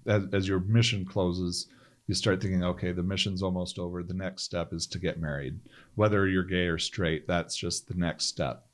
[0.07, 1.69] as, as your mission closes,
[2.07, 4.03] you start thinking, okay, the mission's almost over.
[4.03, 5.59] The next step is to get married,
[5.97, 7.27] whether you're gay or straight.
[7.27, 8.67] That's just the next step,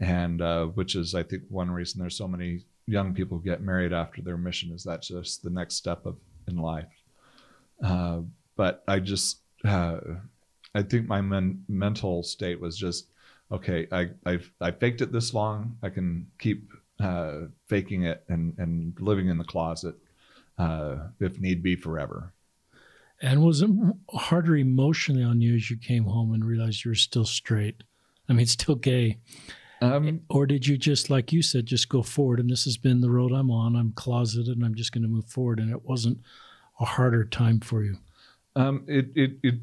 [0.00, 3.92] and uh, which is, I think, one reason there's so many young people get married
[3.92, 6.16] after their mission is that just the next step of
[6.48, 6.86] in life.
[7.84, 8.22] Uh,
[8.58, 10.00] but I just, uh,
[10.74, 13.06] I think my men- mental state was just,
[13.50, 15.78] okay, I, I've, I faked it this long.
[15.82, 16.68] I can keep
[17.00, 19.94] uh, faking it and, and living in the closet
[20.58, 22.34] uh, if need be forever.
[23.22, 23.70] And was it
[24.10, 27.84] harder emotionally on you as you came home and realized you were still straight?
[28.28, 29.18] I mean, still gay.
[29.80, 32.40] Um, or did you just, like you said, just go forward?
[32.40, 33.76] And this has been the road I'm on.
[33.76, 35.60] I'm closeted and I'm just going to move forward.
[35.60, 36.18] And it wasn't
[36.80, 37.96] a harder time for you.
[38.58, 39.54] Um, it, it, it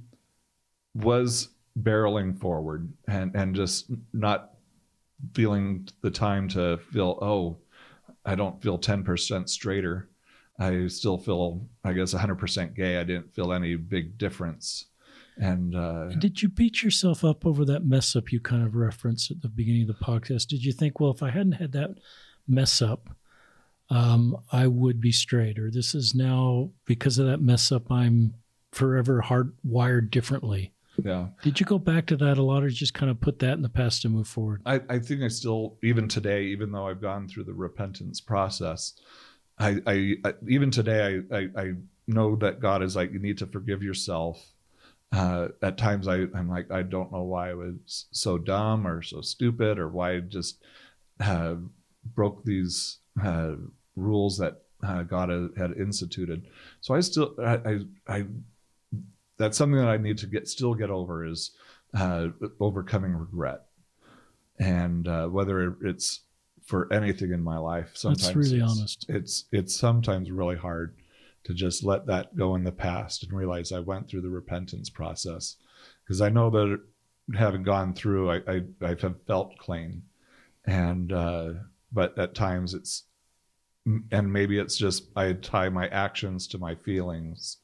[0.94, 4.52] was barreling forward and, and just not
[5.34, 7.58] feeling the time to feel, oh,
[8.26, 10.10] I don't feel 10% straighter.
[10.58, 12.98] I still feel, I guess, 100% gay.
[12.98, 14.86] I didn't feel any big difference.
[15.38, 19.30] And, uh, did you beat yourself up over that mess up you kind of referenced
[19.30, 20.48] at the beginning of the podcast?
[20.48, 21.96] Did you think, well, if I hadn't had that
[22.48, 23.10] mess up,
[23.90, 28.36] um, I would be straight, or this is now because of that mess up, I'm
[28.76, 30.74] forever hardwired differently.
[31.04, 31.28] Yeah.
[31.42, 33.62] Did you go back to that a lot, or just kind of put that in
[33.62, 34.62] the past to move forward?
[34.66, 38.94] I, I think I still, even today, even though I've gone through the repentance process,
[39.58, 41.74] I, I, I even today, I, I, I,
[42.08, 44.54] know that God is like, you need to forgive yourself.
[45.12, 49.02] Uh, at times, I, I'm like, I don't know why I was so dumb or
[49.02, 50.62] so stupid, or why I just
[51.20, 51.56] uh,
[52.14, 53.54] broke these uh,
[53.96, 56.46] rules that uh, God had instituted.
[56.82, 58.26] So I still, I, I
[59.38, 61.52] that's something that I need to get still get over is
[61.98, 62.28] uh,
[62.60, 63.66] overcoming regret,
[64.60, 66.22] and uh, whether it's
[66.66, 67.92] for anything in my life.
[67.94, 69.06] Sometimes that's really it's, honest.
[69.10, 70.96] It's it's sometimes really hard
[71.44, 74.90] to just let that go in the past and realize I went through the repentance
[74.90, 75.58] process
[76.04, 76.80] because I know that
[77.36, 80.04] having gone through, I I, I have felt clean,
[80.66, 81.54] and uh,
[81.92, 83.04] but at times it's
[84.12, 87.58] and maybe it's just I tie my actions to my feelings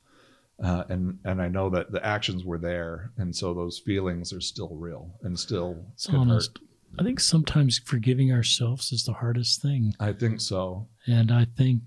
[0.64, 4.42] uh, and and I know that the actions were there, and so those feelings are
[4.42, 6.58] still real and still it's honest.
[6.60, 6.68] Hurt.
[7.00, 9.94] I think sometimes forgiving ourselves is the hardest thing.
[10.00, 11.82] I think so, and I think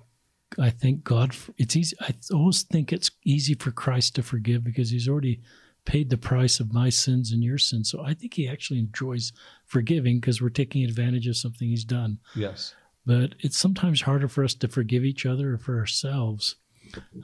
[0.59, 1.35] I thank God.
[1.57, 1.97] It's easy.
[2.01, 5.41] I always think it's easy for Christ to forgive because He's already
[5.85, 7.91] paid the price of my sins and your sins.
[7.91, 9.33] So I think He actually enjoys
[9.67, 12.19] forgiving because we're taking advantage of something He's done.
[12.35, 12.75] Yes.
[13.07, 16.57] But it's sometimes harder for us to forgive each other or for ourselves.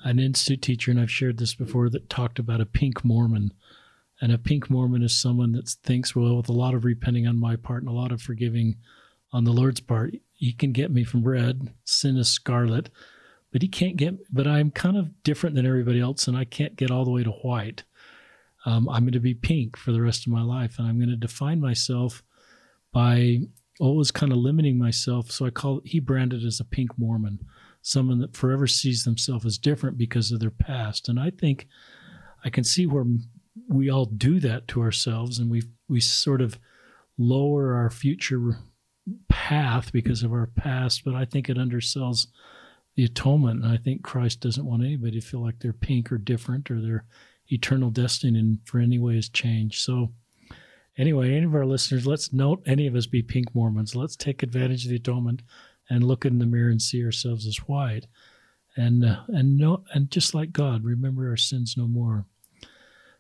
[0.05, 3.53] An institute teacher, and I've shared this before, that talked about a pink Mormon.
[4.21, 7.41] And a pink Mormon is someone that thinks, well, with a lot of repenting on
[7.41, 8.77] my part and a lot of forgiving
[9.33, 11.73] on the Lord's part, He can get me from red.
[11.85, 12.91] Sin is scarlet,
[13.53, 14.15] but He can't get.
[14.33, 17.23] But I'm kind of different than everybody else, and I can't get all the way
[17.23, 17.85] to white.
[18.67, 21.09] Um, I'm going to be pink for the rest of my life, and I'm going
[21.09, 22.23] to define myself
[22.93, 23.41] by
[23.79, 25.31] always kind of limiting myself.
[25.31, 27.41] So I call he branded as a pink Mormon,
[27.83, 31.09] someone that forever sees themselves as different because of their past.
[31.09, 31.67] And I think
[32.45, 33.05] I can see where
[33.69, 36.59] we all do that to ourselves, and we we sort of
[37.19, 38.59] lower our future
[39.29, 41.05] path because of our past.
[41.05, 42.29] But I think it undersells
[42.97, 46.19] the atonement, and I think Christ doesn't want anybody to feel like they're pink or
[46.19, 47.05] different or their
[47.49, 49.81] eternal destiny and for any way has changed.
[49.83, 50.13] So
[50.97, 53.97] anyway, any of our listeners, let's note any of us be pink Mormons.
[53.97, 55.43] Let's take advantage of the atonement
[55.91, 58.07] and look in the mirror and see ourselves as white.
[58.77, 62.25] And uh, and no and just like God, remember our sins no more.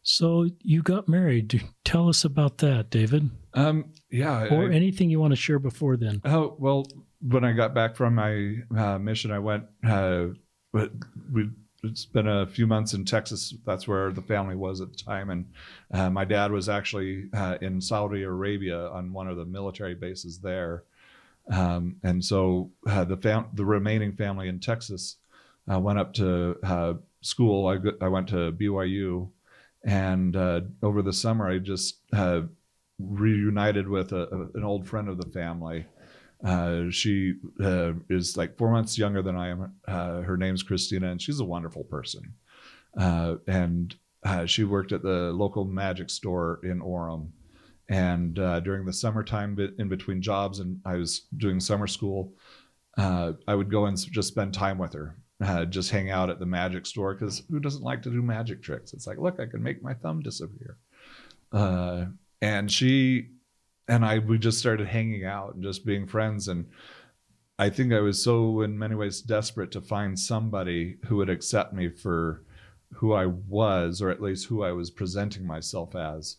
[0.02, 1.62] So you got married.
[1.84, 3.30] Tell us about that, David.
[3.52, 4.46] Um, yeah.
[4.46, 6.22] Or I, anything you want to share before then.
[6.24, 6.86] Oh well,
[7.20, 9.64] when I got back from my uh, mission, I went.
[9.86, 10.28] Uh,
[10.72, 11.50] we
[11.82, 13.54] it's been a few months in Texas.
[13.64, 15.46] That's where the family was at the time, and
[15.92, 20.40] uh, my dad was actually uh, in Saudi Arabia on one of the military bases
[20.40, 20.84] there.
[21.50, 25.16] Um, and so uh, the fam- the remaining family in Texas
[25.72, 27.66] uh, went up to uh, school.
[27.66, 29.30] I, I went to BYU,
[29.84, 31.98] and uh, over the summer I just
[33.00, 35.86] reunited with a, a, an old friend of the family.
[36.44, 39.74] Uh, she uh, is like four months younger than I am.
[39.86, 42.34] Uh, her name's Christina, and she's a wonderful person.
[42.96, 47.28] Uh, and uh, she worked at the local magic store in Orem.
[47.90, 52.32] And uh, during the summertime, in between jobs, and I was doing summer school,
[52.96, 56.38] uh, I would go and just spend time with her, uh, just hang out at
[56.38, 57.14] the magic store.
[57.14, 58.92] Because who doesn't like to do magic tricks?
[58.92, 60.78] It's like, look, I can make my thumb disappear.
[61.52, 62.06] Uh,
[62.40, 63.26] and she
[63.88, 66.66] and I we just started hanging out and just being friends and
[67.58, 71.74] I think I was so in many ways desperate to find somebody who would accept
[71.74, 72.44] me for
[72.94, 76.36] who I was or at least who I was presenting myself as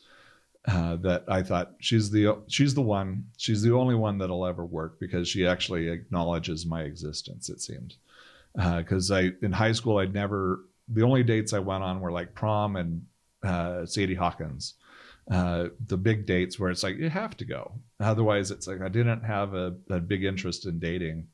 [0.67, 4.65] uh, that I thought she's the she's the one she's the only one that'll ever
[4.65, 7.95] work because she actually acknowledges my existence it seemed
[8.56, 12.12] because uh, I in high school I'd never the only dates I went on were
[12.12, 13.06] like prom and
[13.43, 14.76] uh, Sadie Hawkins
[15.30, 17.71] uh, the big dates where it's like you have to go.
[18.00, 21.28] Otherwise, it's like I didn't have a, a big interest in dating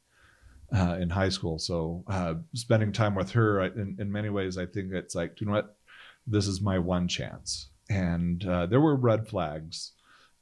[0.76, 1.58] uh, in high school.
[1.58, 5.48] So uh, spending time with her, in, in many ways, I think it's like, you
[5.48, 5.78] know what,
[6.26, 7.70] this is my one chance.
[7.90, 9.94] And uh, there were red flags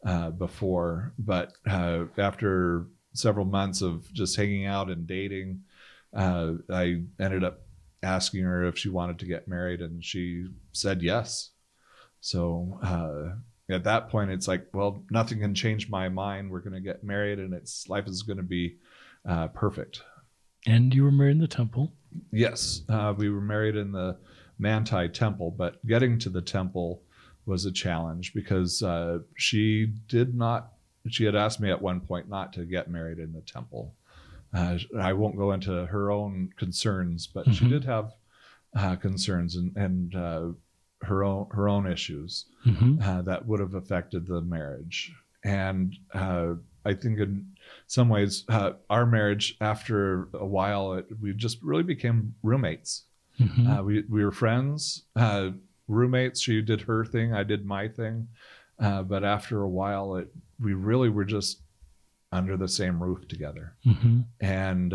[0.05, 5.61] uh, before, but uh, after several months of just hanging out and dating,
[6.13, 7.59] I ended up
[8.01, 11.51] asking her if she wanted to get married, and she said yes.
[12.21, 16.49] So uh, at that point, it's like, well, nothing can change my mind.
[16.49, 18.77] We're going to get married, and it's life is going to be
[19.27, 20.01] uh, perfect.
[20.65, 21.93] And you were married in the temple.
[22.31, 24.17] Yes, uh, we were married in the
[24.57, 27.03] Manti Temple, but getting to the temple
[27.45, 30.73] was a challenge because uh, she did not.
[31.07, 33.93] She had asked me at one point not to get married in the temple.
[34.53, 37.53] Uh, I won't go into her own concerns, but mm-hmm.
[37.53, 38.13] she did have
[38.75, 40.47] uh, concerns, and, and uh,
[41.01, 43.01] her own her own issues mm-hmm.
[43.01, 45.13] uh, that would have affected the marriage.
[45.43, 46.55] And uh,
[46.85, 47.47] I think in
[47.87, 53.03] some ways, uh, our marriage after a while, it, we just really became roommates.
[53.39, 53.67] Mm-hmm.
[53.67, 55.49] Uh, we we were friends, uh,
[55.87, 56.41] roommates.
[56.41, 58.27] She did her thing, I did my thing.
[58.79, 60.27] Uh, but after a while, it
[60.59, 61.61] we really were just
[62.31, 63.75] under the same roof together.
[63.85, 64.21] Mm-hmm.
[64.41, 64.93] And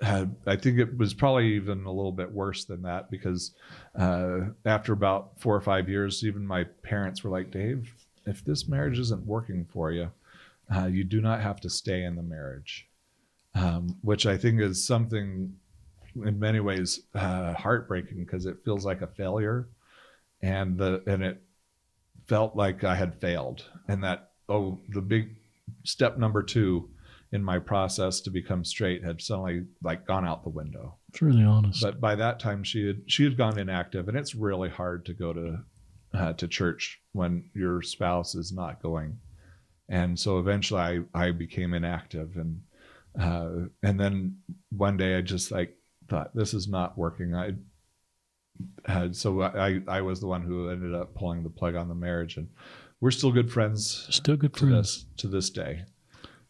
[0.00, 3.52] had I think it was probably even a little bit worse than that because
[3.98, 7.92] uh, after about four or five years, even my parents were like, "Dave,
[8.26, 10.10] if this marriage isn't working for you,
[10.74, 12.88] uh, you do not have to stay in the marriage,"
[13.54, 15.52] um, which I think is something
[16.14, 19.68] in many ways uh, heartbreaking because it feels like a failure,
[20.42, 21.42] and the and it
[22.26, 25.36] felt like I had failed, and that oh the big
[25.84, 26.90] step number two
[27.32, 30.96] in my process to become straight had suddenly like gone out the window.
[31.10, 31.82] It's really honest.
[31.82, 35.14] But by that time, she had she had gone inactive, and it's really hard to
[35.14, 35.58] go to
[36.14, 39.18] uh, to church when your spouse is not going.
[39.88, 42.62] And so eventually, I I became inactive, and
[43.20, 44.38] uh, and then
[44.70, 45.76] one day I just like
[46.08, 47.34] thought this is not working.
[47.34, 47.54] I
[48.86, 51.94] had so I I was the one who ended up pulling the plug on the
[51.94, 52.48] marriage, and
[53.00, 54.06] we're still good friends.
[54.10, 54.74] Still good to friends.
[54.74, 55.84] this to this day.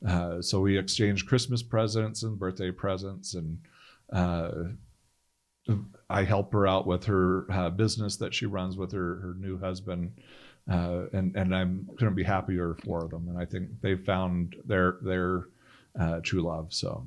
[0.06, 3.58] Uh, so we exchanged Christmas presents and birthday presents, and
[4.12, 4.50] uh,
[6.08, 9.58] I help her out with her uh, business that she runs with her her new
[9.58, 10.12] husband,
[10.70, 13.28] uh, and and I'm couldn't be happier for them.
[13.28, 15.48] And I think they found their their
[15.98, 16.72] uh, true love.
[16.72, 17.04] So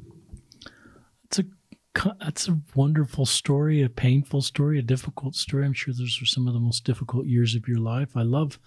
[1.25, 1.45] It's a
[1.93, 5.65] that's a wonderful story, a painful story, a difficult story.
[5.65, 8.15] I'm sure those were some of the most difficult years of your life.
[8.15, 8.59] I love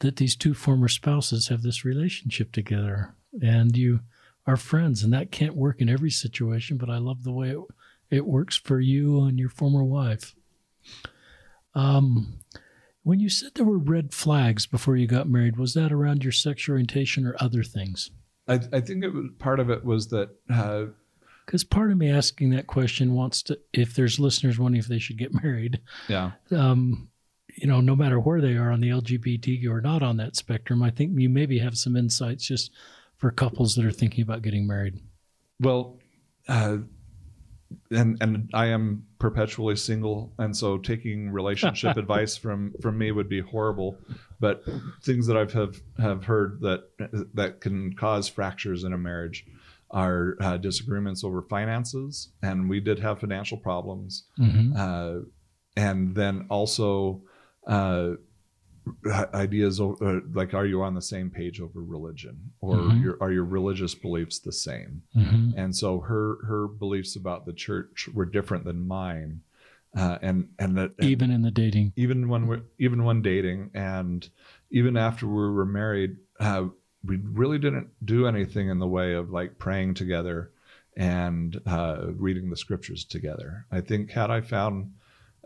[0.00, 4.00] that these two former spouses have this relationship together, and you
[4.46, 6.76] are friends, and that can't work in every situation.
[6.76, 7.58] But I love the way it,
[8.10, 10.34] it works for you and your former wife.
[11.74, 12.40] Um,
[13.02, 16.32] when you said there were red flags before you got married, was that around your
[16.32, 18.10] sexual orientation or other things?
[18.46, 20.86] I, I think it was part of it was that uh,
[21.52, 24.98] Because part of me asking that question wants to, if there's listeners wondering if they
[24.98, 27.10] should get married, yeah um,
[27.56, 30.82] you know, no matter where they are on the LGBT or not on that spectrum,
[30.82, 32.70] I think you maybe have some insights just
[33.18, 34.98] for couples that are thinking about getting married.
[35.60, 35.98] Well,
[36.48, 36.78] uh,
[37.90, 43.28] and and I am perpetually single, and so taking relationship advice from from me would
[43.28, 43.98] be horrible.
[44.40, 44.64] But
[45.02, 46.84] things that I've have have heard that
[47.34, 49.44] that can cause fractures in a marriage
[49.92, 54.72] are uh, disagreements over finances, and we did have financial problems, Mm-hmm.
[54.76, 55.20] uh,
[55.76, 57.22] and then also.
[57.66, 58.14] Uh,
[59.32, 63.02] ideas over, like are you on the same page over religion or Mhm.
[63.02, 65.50] your, are your religious beliefs the same Mm-hmm.
[65.56, 69.40] and so her her beliefs about the church were different than mine
[69.96, 71.92] uh, and and that and Even in the dating.
[71.94, 74.28] even when we even when dating and
[74.72, 76.64] even after we were married uh,
[77.04, 80.50] we really didn't do anything in the way of like praying together
[80.96, 83.66] and uh, reading the scriptures together.
[83.72, 84.92] I think had i found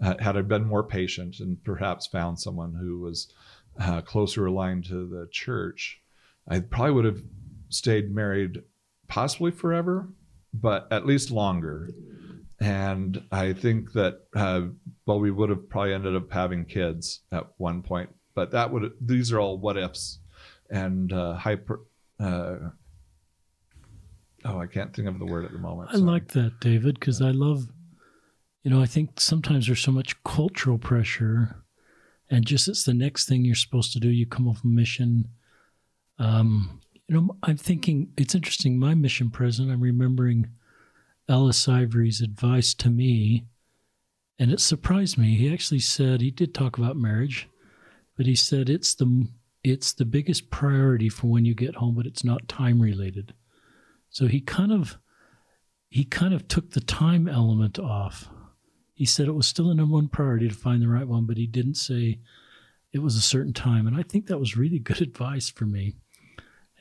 [0.03, 3.33] uh, had i been more patient and perhaps found someone who was
[3.81, 6.01] uh, closer aligned to the church
[6.49, 7.23] i probably would have
[7.69, 8.62] stayed married
[9.09, 10.09] possibly forever
[10.61, 11.90] but at least longer.
[12.59, 14.62] And I think that uh,
[15.05, 18.92] well, we would have probably ended up having kids at one point, but that would
[19.01, 20.21] these are all what ifs
[20.70, 21.81] and uh, hyper.
[22.18, 22.57] Uh,
[24.44, 25.90] oh, I can't think of the word at the moment.
[25.90, 26.05] I sorry.
[26.05, 27.68] like that, David, because I love,
[28.62, 31.62] you know, I think sometimes there's so much cultural pressure,
[32.31, 34.09] and just it's the next thing you're supposed to do.
[34.09, 35.29] You come off a mission.
[36.18, 38.79] Um, you know, I'm thinking it's interesting.
[38.79, 40.48] My mission present, I'm remembering
[41.29, 43.46] Ellis Ivory's advice to me,
[44.38, 45.37] and it surprised me.
[45.37, 47.48] He actually said he did talk about marriage,
[48.16, 49.29] but he said it's the
[49.66, 53.35] it's the biggest priority for when you get home, but it's not time related.
[54.11, 54.96] So he kind of
[55.88, 58.29] he kind of took the time element off.
[58.94, 61.37] He said it was still a number one priority to find the right one, but
[61.37, 62.20] he didn't say
[62.92, 63.88] it was a certain time.
[63.88, 65.96] And I think that was really good advice for me.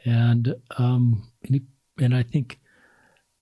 [0.05, 1.61] And um, and, he,
[2.03, 2.59] and I think,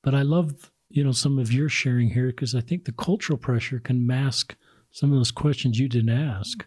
[0.04, 3.38] but I love you know some of your sharing here because I think the cultural
[3.38, 4.56] pressure can mask
[4.90, 6.66] some of those questions you didn't ask.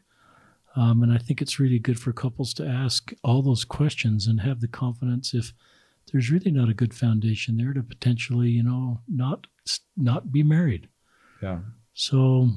[0.77, 4.41] Um, and I think it's really good for couples to ask all those questions and
[4.41, 5.53] have the confidence if
[6.13, 9.47] there's really not a good foundation there to potentially, you know, not
[9.97, 10.89] not be married.
[11.43, 11.61] Yeah.
[11.95, 12.51] So,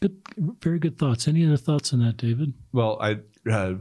[0.00, 0.18] good,
[0.60, 1.26] very good thoughts.
[1.26, 2.52] Any other thoughts on that, David?
[2.72, 3.74] Well, I uh,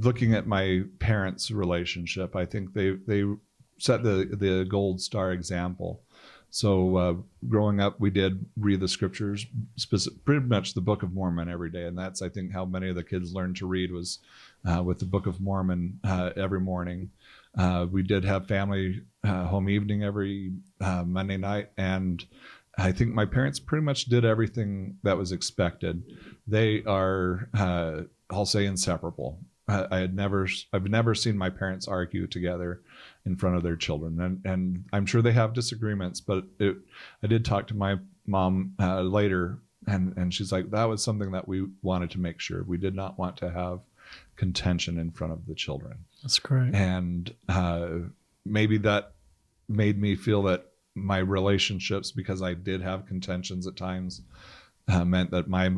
[0.00, 3.24] looking at my parents' relationship, I think they they
[3.78, 6.02] set the the gold star example.
[6.54, 7.14] So uh,
[7.48, 11.68] growing up, we did read the scriptures, specific, pretty much the Book of Mormon every
[11.68, 14.20] day, and that's I think how many of the kids learned to read was
[14.64, 17.10] uh, with the Book of Mormon uh, every morning.
[17.58, 22.24] Uh, we did have family uh, home evening every uh, Monday night, and
[22.78, 26.04] I think my parents pretty much did everything that was expected.
[26.46, 27.48] They are,
[28.30, 29.40] I'll say, inseparable.
[29.66, 32.82] I had never, I've never seen my parents argue together
[33.26, 36.20] in front of their children, and and I'm sure they have disagreements.
[36.20, 36.76] But it,
[37.22, 37.96] I did talk to my
[38.26, 42.40] mom uh, later, and and she's like, that was something that we wanted to make
[42.40, 42.62] sure.
[42.64, 43.80] We did not want to have
[44.36, 46.74] contention in front of the children That's great.
[46.74, 47.88] and uh,
[48.44, 49.12] maybe that
[49.68, 54.20] made me feel that my relationships because i did have contentions at times
[54.88, 55.72] uh, meant that my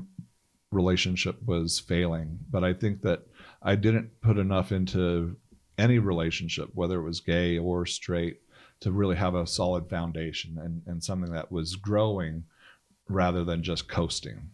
[0.73, 3.23] relationship was failing but i think that
[3.63, 5.37] i didn't put enough into
[5.79, 8.41] any relationship whether it was gay or straight
[8.81, 12.45] to really have a solid foundation and, and something that was growing
[13.09, 14.51] rather than just coasting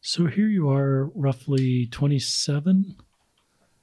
[0.00, 2.94] So here you are, roughly 27.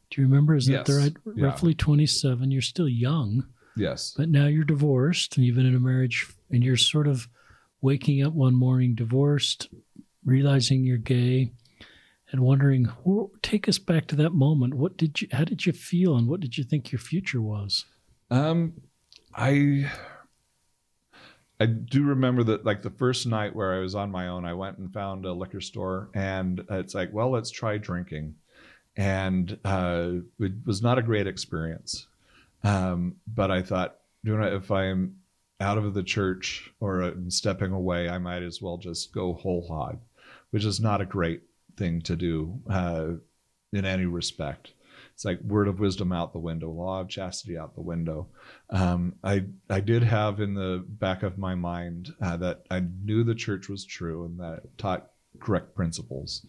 [0.09, 0.55] Do you remember?
[0.55, 1.01] Is that the Yes.
[1.01, 1.13] right?
[1.35, 1.45] Yeah.
[1.45, 2.51] Roughly 27.
[2.51, 6.63] You're still young, yes but now you're divorced and you've been in a marriage and
[6.63, 7.27] you're sort of
[7.81, 9.67] waking up one morning divorced,
[10.23, 11.51] realizing you're gay,
[12.33, 12.89] and wondering,
[13.43, 14.73] take us back to that moment.
[14.73, 17.85] What did you, how did you feel, and what did you think your future was?
[18.31, 18.73] Um,
[19.35, 19.89] I
[21.59, 24.53] I do remember that like the first night where I was on my own, I
[24.55, 28.33] went and found a liquor store, and it's like, well, let's try drinking,
[28.97, 32.07] and uh, it was not a great experience.
[32.63, 35.17] Um, but I thought, you know, if I'm
[35.61, 39.99] out of the church or stepping away, I might as well just go whole hog,
[40.49, 41.41] which is not a great
[41.77, 43.07] thing to do uh,
[43.71, 44.73] in any respect.
[45.13, 48.27] It's like word of wisdom out the window, law of chastity out the window.
[48.69, 53.23] Um, I I did have in the back of my mind uh, that I knew
[53.23, 56.45] the church was true and that it taught correct principles.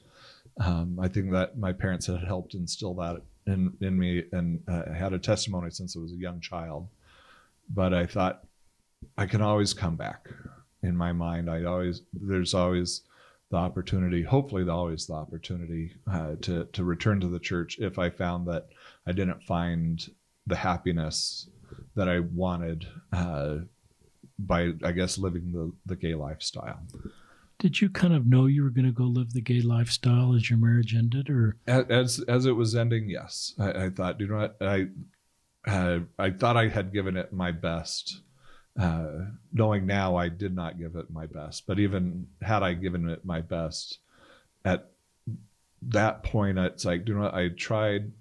[0.61, 4.93] Um, I think that my parents had helped instill that in in me, and uh,
[4.93, 6.89] had a testimony since I was a young child.
[7.69, 8.45] But I thought
[9.19, 10.29] I can always come back.
[10.83, 13.03] In my mind, I always there's always
[13.55, 18.11] the opportunity, hopefully always the opportunity uh, to to return to the church if I
[18.11, 18.67] found that
[19.07, 20.05] I didn't find
[20.45, 21.49] the happiness
[21.95, 23.59] that I wanted uh,
[24.41, 26.81] by, I guess, living the the gay lifestyle.
[27.61, 30.51] Did you kind of know you were going to go live the gay lifestyle as
[30.51, 33.09] your marriage ended, or as as it was ending?
[33.09, 34.21] Yes, I, I thought.
[34.21, 34.57] You know what?
[34.61, 34.89] I
[35.65, 38.21] uh, I thought I had given it my best
[38.79, 41.67] uh, knowing now I did not give it my best.
[41.67, 43.99] But even had I given it my best,
[44.65, 44.91] at
[45.83, 48.13] that point, it's like, you know, I tried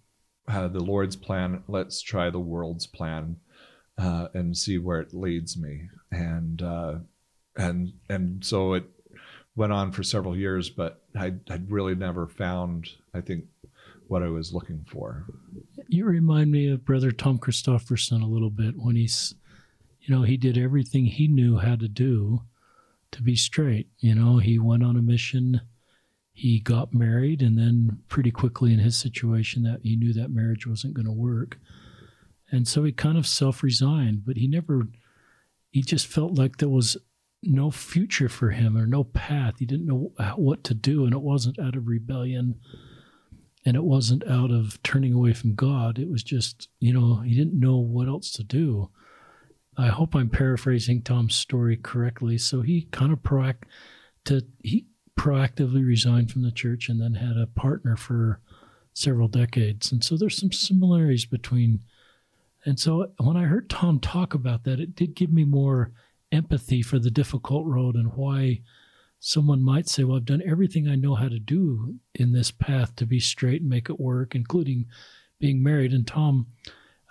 [0.48, 1.64] uh, the Lord's plan.
[1.68, 3.38] Let's try the world's plan
[3.98, 5.90] uh, and see where it leads me.
[6.12, 6.96] And uh,
[7.56, 8.86] and and so it
[9.56, 13.46] went on for several years, but I had really never found, I think,
[14.08, 15.26] what I was looking for.
[15.88, 19.36] You remind me of Brother Tom Christofferson a little bit when he's
[20.04, 22.42] you know, he did everything he knew how to do
[23.12, 23.88] to be straight.
[24.00, 25.62] You know, he went on a mission,
[26.34, 30.68] he got married, and then pretty quickly in his situation that he knew that marriage
[30.68, 31.58] wasn't going to work.
[32.52, 34.88] And so he kind of self resigned, but he never,
[35.72, 36.98] he just felt like there was
[37.42, 39.56] no future for him or no path.
[39.60, 41.06] He didn't know what to do.
[41.06, 42.60] And it wasn't out of rebellion
[43.66, 45.98] and it wasn't out of turning away from God.
[45.98, 48.90] It was just, you know, he didn't know what else to do.
[49.78, 52.38] I hope I'm paraphrasing Tom's story correctly.
[52.38, 53.64] So he kind of proact
[54.26, 54.86] to he
[55.18, 58.40] proactively resigned from the church and then had a partner for
[58.94, 59.92] several decades.
[59.92, 61.84] And so there's some similarities between.
[62.66, 65.92] And so when I heard Tom talk about that, it did give me more
[66.32, 68.62] empathy for the difficult road and why
[69.20, 72.96] someone might say, Well, I've done everything I know how to do in this path
[72.98, 74.86] to be straight and make it work, including
[75.40, 75.94] being married.
[75.94, 76.48] And Tom,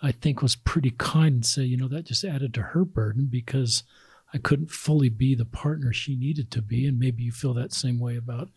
[0.02, 3.28] I think was pretty kind and say, you know, that just added to her burden
[3.30, 3.84] because
[4.34, 6.86] I couldn't fully be the partner she needed to be.
[6.86, 8.48] And maybe you feel that same way about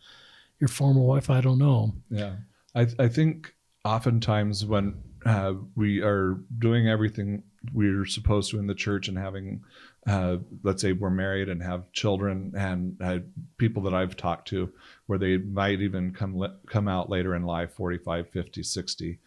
[0.58, 1.30] your former wife.
[1.30, 1.94] I don't know.
[2.10, 2.36] Yeah.
[2.74, 8.74] I, I think oftentimes when uh, we are doing everything we're supposed to in the
[8.74, 9.62] church and having,
[10.06, 13.18] uh, let's say we're married and have children and uh,
[13.58, 14.72] people that I've talked to
[15.06, 19.18] where they might even come, come out later in life, 45, 50, 60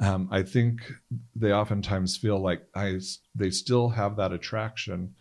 [0.00, 0.92] um, I think
[1.36, 2.98] they oftentimes feel like I
[3.34, 5.14] they still have that attraction,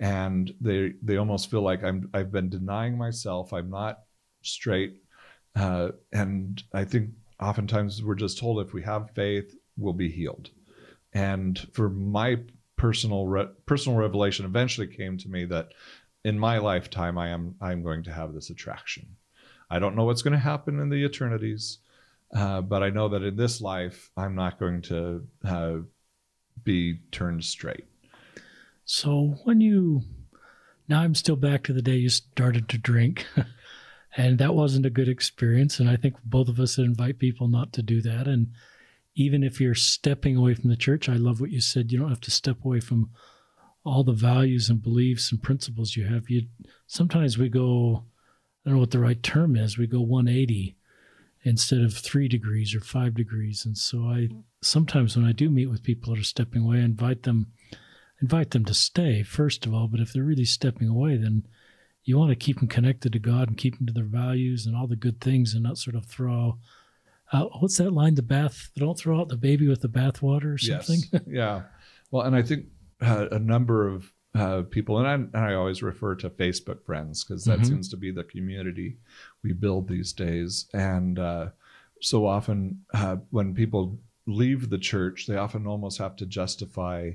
[0.00, 3.52] and they they almost feel like I'm I've been denying myself.
[3.52, 4.00] I'm not
[4.42, 5.02] straight,
[5.56, 7.10] uh, and I think
[7.40, 10.50] oftentimes we're just told if we have faith, we'll be healed.
[11.14, 12.38] And for my
[12.76, 15.68] personal re- personal revelation, eventually came to me that
[16.24, 19.16] in my lifetime I am I'm going to have this attraction.
[19.70, 21.78] I don't know what's going to happen in the eternities.
[22.34, 25.76] Uh, but I know that in this life, I'm not going to uh,
[26.62, 27.84] be turned straight.
[28.84, 30.02] So when you,
[30.88, 33.26] now I'm still back to the day you started to drink,
[34.16, 35.80] and that wasn't a good experience.
[35.80, 38.26] And I think both of us invite people not to do that.
[38.26, 38.48] And
[39.14, 41.92] even if you're stepping away from the church, I love what you said.
[41.92, 43.10] You don't have to step away from
[43.84, 46.28] all the values and beliefs and principles you have.
[46.28, 46.42] You
[46.86, 48.04] sometimes we go,
[48.64, 49.78] I don't know what the right term is.
[49.78, 50.77] We go 180
[51.44, 53.64] instead of three degrees or five degrees.
[53.64, 54.28] And so I
[54.60, 57.52] sometimes when I do meet with people that are stepping away, I invite them
[58.20, 59.88] invite them to stay first of all.
[59.88, 61.44] But if they're really stepping away, then
[62.04, 64.74] you want to keep them connected to God and keep them to their values and
[64.74, 66.58] all the good things, and not sort of throw.
[67.32, 68.14] out what's that line?
[68.14, 68.70] The bath.
[68.76, 71.00] Don't throw out the baby with the bathwater or something.
[71.12, 71.22] Yes.
[71.26, 71.62] yeah.
[72.10, 72.66] Well, and I think
[73.02, 77.24] uh, a number of uh, people, and I, and I, always refer to Facebook friends
[77.24, 77.68] because that mm-hmm.
[77.68, 78.98] seems to be the community
[79.42, 80.66] we build these days.
[80.72, 81.48] And uh,
[82.00, 87.12] so often, uh, when people leave the church, they often almost have to justify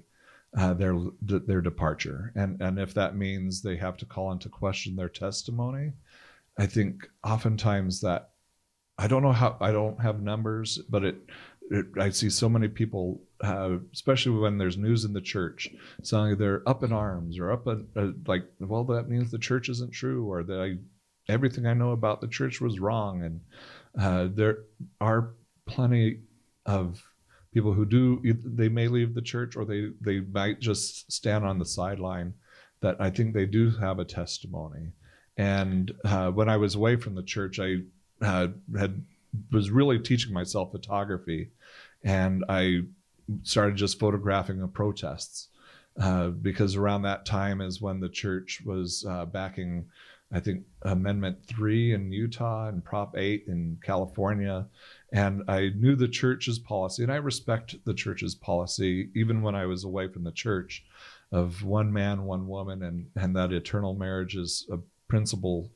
[0.57, 4.95] uh, their their departure, and and if that means they have to call into question
[4.95, 5.93] their testimony,
[6.57, 8.31] I think oftentimes that
[8.97, 11.15] I don't know how I don't have numbers, but it,
[11.71, 15.69] it I see so many people, uh, especially when there's news in the church,
[16.01, 19.67] saying they're up in arms or up in, uh, like, well, that means the church
[19.69, 20.77] isn't true, or that I,
[21.31, 23.41] everything I know about the church was wrong, and
[23.99, 24.59] uh, there
[25.01, 25.33] are
[25.67, 26.21] plenty
[26.65, 27.03] of
[27.53, 31.59] people who do they may leave the church or they they might just stand on
[31.59, 32.33] the sideline
[32.81, 34.91] that i think they do have a testimony.
[35.37, 37.77] And uh, when i was away from the church i
[38.21, 39.03] uh, had
[39.51, 41.51] was really teaching myself photography.
[42.03, 42.81] And i
[43.43, 45.49] started just photographing the protests
[45.99, 49.85] uh, because around that time is when the church was uh, backing
[50.33, 54.65] I think Amendment 3 in Utah and Prop 8 in California.
[55.11, 59.67] And I knew the church's policy, and I respect the church's policy, even when I
[59.67, 60.83] was away from the church,
[61.31, 65.71] of one man, one woman, and, and that eternal marriage is a principle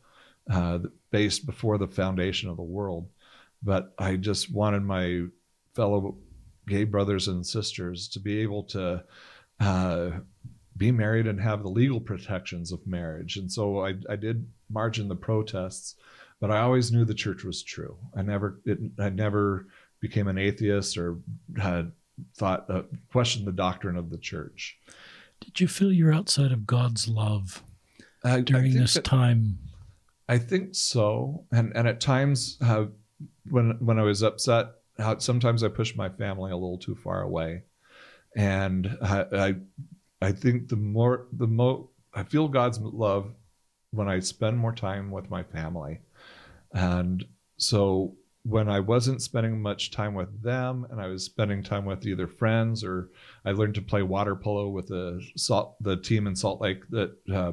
[0.49, 0.79] uh,
[1.11, 3.07] based before the foundation of the world.
[3.61, 5.25] But I just wanted my
[5.75, 6.17] fellow
[6.67, 9.03] gay brothers and sisters to be able to
[9.59, 10.09] uh,
[10.75, 13.37] be married and have the legal protections of marriage.
[13.37, 15.95] And so I, I did march in the protests,
[16.39, 17.97] but I always knew the church was true.
[18.15, 19.67] I never, it, I never
[19.99, 21.17] became an atheist or
[21.57, 21.91] had
[22.35, 24.77] thought, uh, questioned the doctrine of the church.
[25.39, 27.63] Did you feel you're outside of God's love
[28.23, 29.57] I, during I this that, time?
[30.27, 31.45] I think so.
[31.51, 32.85] And, and at times, uh,
[33.49, 34.67] when, when I was upset,
[34.99, 37.63] how sometimes I push my family a little too far away.
[38.35, 39.55] And I, I
[40.21, 43.33] I think the more the more I feel God's love
[43.91, 45.99] when I spend more time with my family.
[46.73, 47.25] And
[47.57, 52.05] so when I wasn't spending much time with them and I was spending time with
[52.05, 53.09] either friends or
[53.43, 57.11] I learned to play water polo with the salt, the team in Salt Lake that
[57.33, 57.51] uh,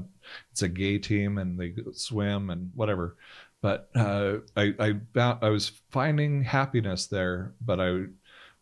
[0.52, 3.16] it's a gay team and they swim and whatever.
[3.64, 4.92] But uh, I I,
[5.40, 8.02] I was finding happiness there, but I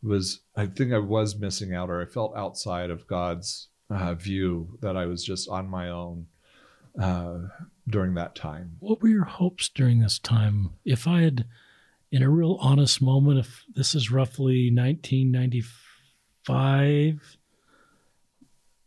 [0.00, 4.78] was I think I was missing out or I felt outside of God's uh, view
[4.80, 6.28] that I was just on my own
[7.00, 7.38] uh,
[7.88, 8.76] during that time.
[8.78, 10.74] What were your hopes during this time?
[10.84, 11.46] If I had,
[12.12, 17.38] in a real honest moment, if this is roughly 1995,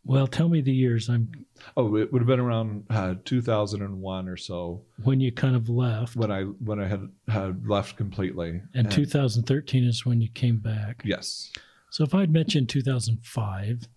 [0.02, 1.10] well, tell me the years.
[1.10, 1.44] I'm.
[1.76, 6.16] Oh, it would have been around uh, 2001 or so when you kind of left.
[6.16, 8.62] When I when I had had left completely.
[8.74, 11.02] And, and 2013 is when you came back.
[11.04, 11.52] Yes.
[11.90, 13.88] So if I'd mentioned 2005,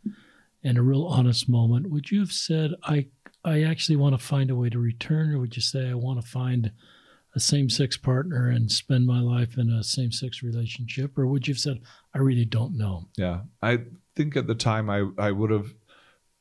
[0.64, 3.07] and a real honest moment, would you have said, I,
[3.43, 6.22] I actually want to find a way to return, or would you say, I want
[6.22, 6.72] to find
[7.36, 11.18] a same sex partner and spend my life in a same sex relationship?
[11.18, 11.80] Or would you have said,
[12.14, 13.07] I really don't know?
[13.18, 13.41] Yeah.
[13.62, 13.80] I
[14.16, 15.74] think at the time I, I would have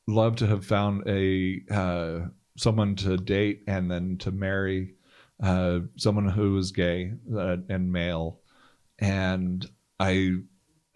[0.08, 2.20] loved to have found a uh,
[2.56, 4.94] someone to date and then to marry
[5.42, 8.40] uh, someone who was gay uh, and male.
[8.98, 9.64] And
[10.00, 10.38] I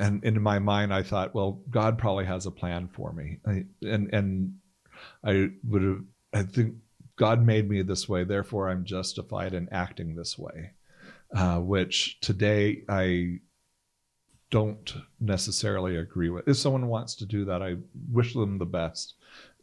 [0.03, 3.65] and in my mind i thought well god probably has a plan for me I,
[3.83, 4.55] and and
[5.25, 6.01] i would have
[6.33, 6.75] i think
[7.17, 10.73] god made me this way therefore i'm justified in acting this way
[11.37, 13.39] uh, which today i
[14.53, 17.75] don't necessarily agree with if someone wants to do that i
[18.13, 19.15] wish them the best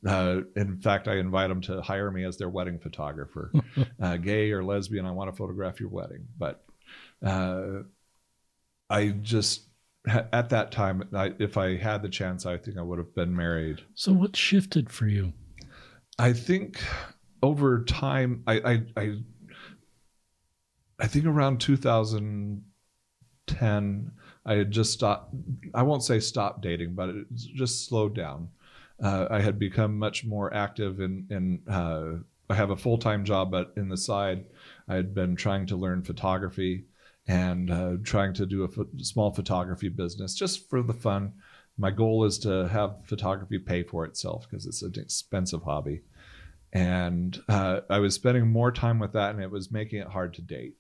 [0.07, 3.51] uh, in fact, I invite them to hire me as their wedding photographer,
[4.01, 5.05] uh, gay or lesbian.
[5.05, 6.63] I want to photograph your wedding, but
[7.21, 7.81] uh,
[8.89, 9.63] I just
[10.07, 13.35] at that time, I, if I had the chance, I think I would have been
[13.35, 13.81] married.
[13.93, 15.33] So, what shifted for you?
[16.17, 16.81] I think
[17.43, 19.19] over time, I, I, I,
[20.99, 24.11] I think around 2010,
[24.45, 25.33] I had just stopped.
[25.73, 28.49] I won't say stopped dating, but it just slowed down.
[29.01, 31.61] Uh, I had become much more active in in.
[31.71, 34.45] Uh, I have a full time job, but in the side,
[34.87, 36.85] I had been trying to learn photography
[37.27, 41.33] and uh, trying to do a small photography business just for the fun.
[41.77, 46.01] My goal is to have photography pay for itself because it's an expensive hobby.
[46.73, 50.33] And uh, I was spending more time with that, and it was making it hard
[50.35, 50.75] to date.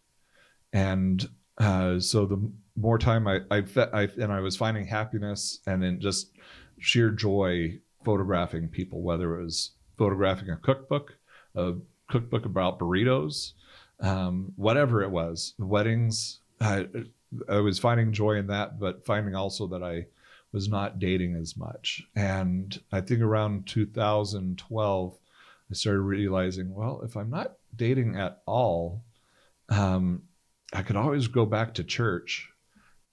[0.73, 5.83] And uh, so the more time I, I, I, and I was finding happiness and
[5.83, 6.31] then just
[6.79, 11.17] sheer joy photographing people, whether it was photographing a cookbook,
[11.55, 11.73] a
[12.09, 13.53] cookbook about burritos,
[13.99, 16.39] um, whatever it was, weddings.
[16.61, 16.87] I,
[17.47, 20.05] I was finding joy in that, but finding also that I
[20.51, 22.01] was not dating as much.
[22.15, 25.17] And I think around 2012,
[25.69, 29.03] I started realizing, well, if I'm not dating at all,
[29.69, 30.23] um,
[30.73, 32.49] I could always go back to church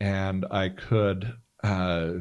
[0.01, 2.13] and I could uh,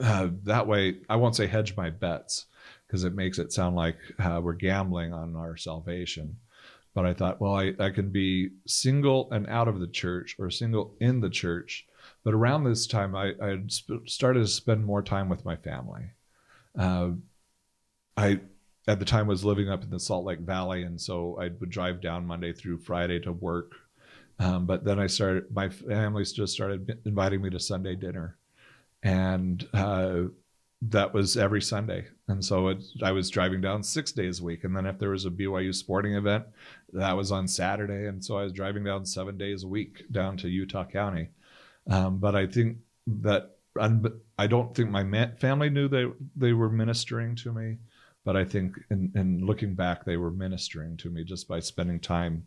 [0.00, 2.46] uh, that way, I won't say hedge my bets
[2.86, 6.36] because it makes it sound like uh, we're gambling on our salvation.
[6.94, 10.50] But I thought, well, I, I can be single and out of the church or
[10.50, 11.86] single in the church.
[12.24, 13.58] But around this time, I, I
[14.06, 16.04] started to spend more time with my family.
[16.78, 17.10] Uh,
[18.16, 18.40] I
[18.86, 21.70] at the time was living up in the Salt Lake Valley, and so I would
[21.70, 23.72] drive down Monday through Friday to work.
[24.38, 28.36] Um, but then I started, my family just started inviting me to Sunday dinner,
[29.02, 30.24] and uh,
[30.82, 32.06] that was every Sunday.
[32.28, 34.64] And so it, I was driving down six days a week.
[34.64, 36.44] And then if there was a BYU sporting event,
[36.92, 38.06] that was on Saturday.
[38.06, 41.28] And so I was driving down seven days a week down to Utah County.
[41.90, 43.56] Um, but I think that
[44.38, 47.78] I don't think my family knew they they were ministering to me,
[48.24, 52.00] but I think in, in looking back, they were ministering to me just by spending
[52.00, 52.44] time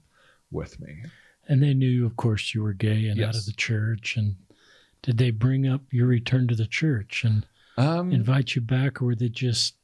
[0.51, 1.03] with me.
[1.47, 3.29] And they knew, of course, you were gay and yes.
[3.29, 4.15] out of the church.
[4.15, 4.35] And
[5.01, 7.45] did they bring up your return to the church and
[7.77, 9.75] um, invite you back, or were they just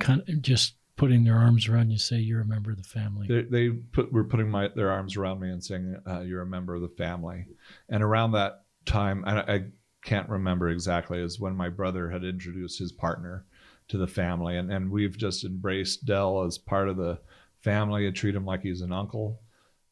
[0.00, 3.26] kind of just putting their arms around you, say you're a member of the family?
[3.28, 6.46] They, they put were putting my their arms around me and saying uh, you're a
[6.46, 7.46] member of the family.
[7.88, 9.64] And around that time, I, I
[10.02, 13.44] can't remember exactly, is when my brother had introduced his partner
[13.88, 17.18] to the family, and and we've just embraced Dell as part of the
[17.60, 19.40] family and treat him like he's an uncle.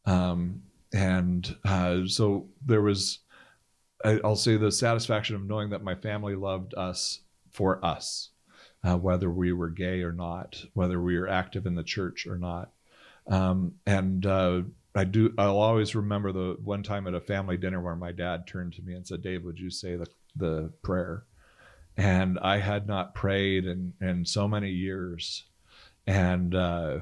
[0.04, 0.62] Um,
[0.92, 3.20] and uh, so there was,
[4.04, 7.20] I'll say, the satisfaction of knowing that my family loved us
[7.50, 8.30] for us,
[8.84, 12.36] uh, whether we were gay or not, whether we were active in the church or
[12.36, 12.72] not.
[13.26, 14.62] Um, and uh,
[14.94, 15.32] I do.
[15.38, 18.82] I'll always remember the one time at a family dinner where my dad turned to
[18.82, 21.24] me and said, "Dave, would you say the the prayer?"
[21.96, 25.44] And I had not prayed in in so many years,
[26.06, 26.98] and uh,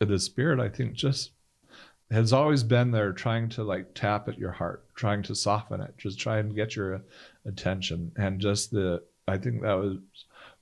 [0.00, 1.30] the Spirit, I think, just
[2.12, 5.94] has always been there, trying to like tap at your heart, trying to soften it,
[5.96, 7.02] just try and get your
[7.46, 9.02] attention, and just the.
[9.26, 9.98] I think that was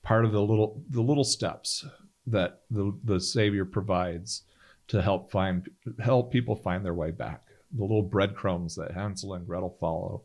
[0.03, 1.85] part of the little the little steps
[2.27, 4.43] that the the Savior provides
[4.87, 7.43] to help find help people find their way back.
[7.73, 10.23] The little breadcrumbs that Hansel and Gretel follow,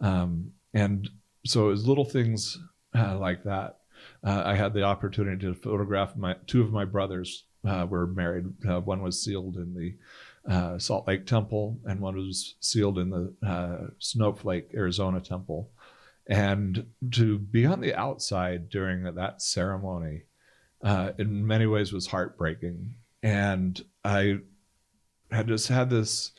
[0.00, 1.08] um, and
[1.44, 2.58] so it was little things
[2.94, 3.78] uh, like that.
[4.24, 8.46] Uh, I had the opportunity to photograph my two of my brothers uh, were married.
[8.66, 9.94] Uh, one was sealed in the
[10.48, 15.70] uh, Salt Lake Temple, and one was sealed in the uh, Snowflake, Arizona Temple.
[16.28, 20.22] And to be on the outside during that ceremony,
[21.18, 22.94] in many ways, was heartbreaking
[23.26, 24.38] and I
[25.32, 26.30] had just had this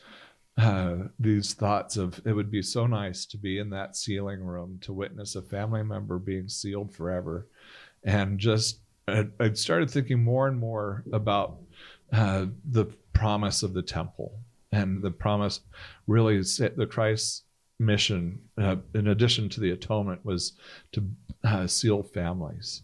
[0.56, 4.78] uh, these thoughts of it would be so nice to be in that sealing room
[4.82, 7.46] to witness a family member being sealed forever,
[8.02, 11.58] and just I, I started thinking more and more about
[12.10, 12.86] uh, the
[13.18, 14.38] promise of the temple
[14.72, 15.60] and the promise
[16.06, 17.42] really is the Christ's
[17.78, 20.52] mission uh, in addition to the atonement was
[20.92, 21.04] to
[21.44, 22.82] uh, seal families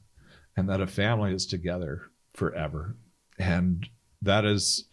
[0.56, 2.94] and that a family is together forever
[3.38, 3.88] and
[4.24, 4.84] that is,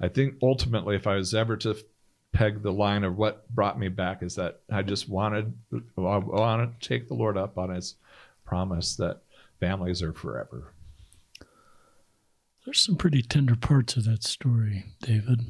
[0.00, 1.76] I think ultimately, if I was ever to
[2.32, 6.80] peg the line of what brought me back, is that I just wanted, I wanted
[6.80, 7.96] to take the Lord up on His
[8.44, 9.20] promise that
[9.58, 10.72] families are forever.
[12.70, 15.40] There's some pretty tender parts of that story, David.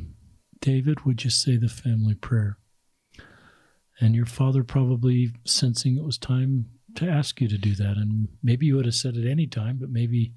[0.59, 2.57] David, would you say the family prayer?
[4.01, 7.99] And your father probably sensing it was time to ask you to do that.
[7.99, 10.33] And maybe you would have said it any time, but maybe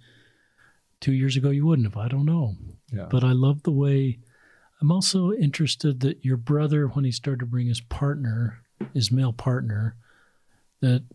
[0.99, 1.95] two years ago you wouldn't have.
[1.95, 2.55] I don't know.
[2.91, 3.07] Yeah.
[3.09, 4.19] But I love the way
[4.81, 8.59] I'm also interested that your brother, when he started to bring his partner,
[8.93, 9.95] his male partner,
[10.81, 11.05] that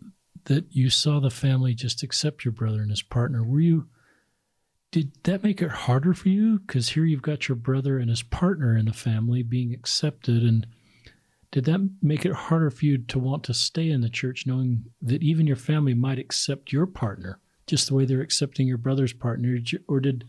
[0.45, 3.45] that you saw the family just accept your brother and his partner.
[3.45, 3.89] Were you
[4.91, 6.59] did that make it harder for you?
[6.61, 10.66] Because here you've got your brother and his partner in the family being accepted and
[11.51, 14.84] did that make it harder for you to want to stay in the church knowing
[15.01, 19.12] that even your family might accept your partner just the way they're accepting your brother's
[19.12, 20.24] partner, or did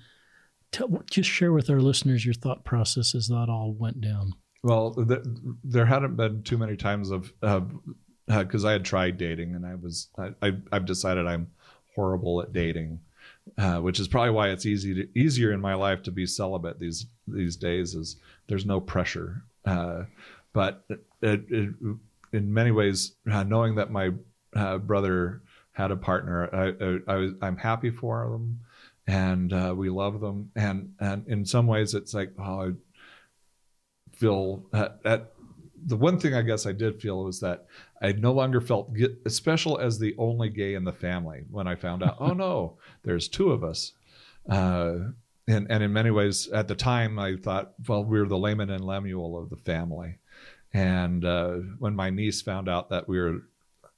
[0.72, 4.34] tell, just share with our listeners your thought process as that all went down?
[4.62, 5.22] Well, th-
[5.64, 7.34] there hadn't been too many times of
[8.28, 11.48] because uh, I had tried dating and I was I I, have decided I'm
[11.96, 13.00] horrible at dating,
[13.58, 16.80] uh, which is probably why it's easy to, easier in my life to be celibate
[16.80, 17.96] these these days.
[17.96, 20.04] Is there's no pressure, uh,
[20.54, 21.76] but it, it,
[22.32, 24.12] in many ways, uh, knowing that my
[24.56, 25.42] uh, brother
[25.72, 26.50] had a partner.
[26.54, 28.60] I, I, I was, I'm happy for them,
[29.08, 30.52] and uh, we love them.
[30.56, 32.72] And and in some ways, it's like oh, I
[34.16, 35.32] feel at, at
[35.86, 37.66] the one thing I guess I did feel was that
[38.02, 38.96] I no longer felt
[39.28, 42.18] special as the only gay in the family when I found out.
[42.20, 43.94] oh no, there's two of us.
[44.50, 44.96] Uh,
[45.48, 48.70] and, and in many ways, at the time, I thought, well, we we're the Laman
[48.70, 50.18] and Lemuel of the family.
[50.74, 53.42] And uh, when my niece found out that we were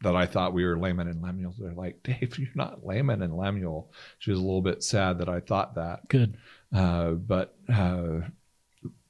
[0.01, 1.53] that I thought we were Laman and Lemuel.
[1.57, 3.91] They're like, Dave, you're not Laman and Lemuel.
[4.19, 6.07] She was a little bit sad that I thought that.
[6.07, 6.37] Good.
[6.73, 8.21] Uh, but uh,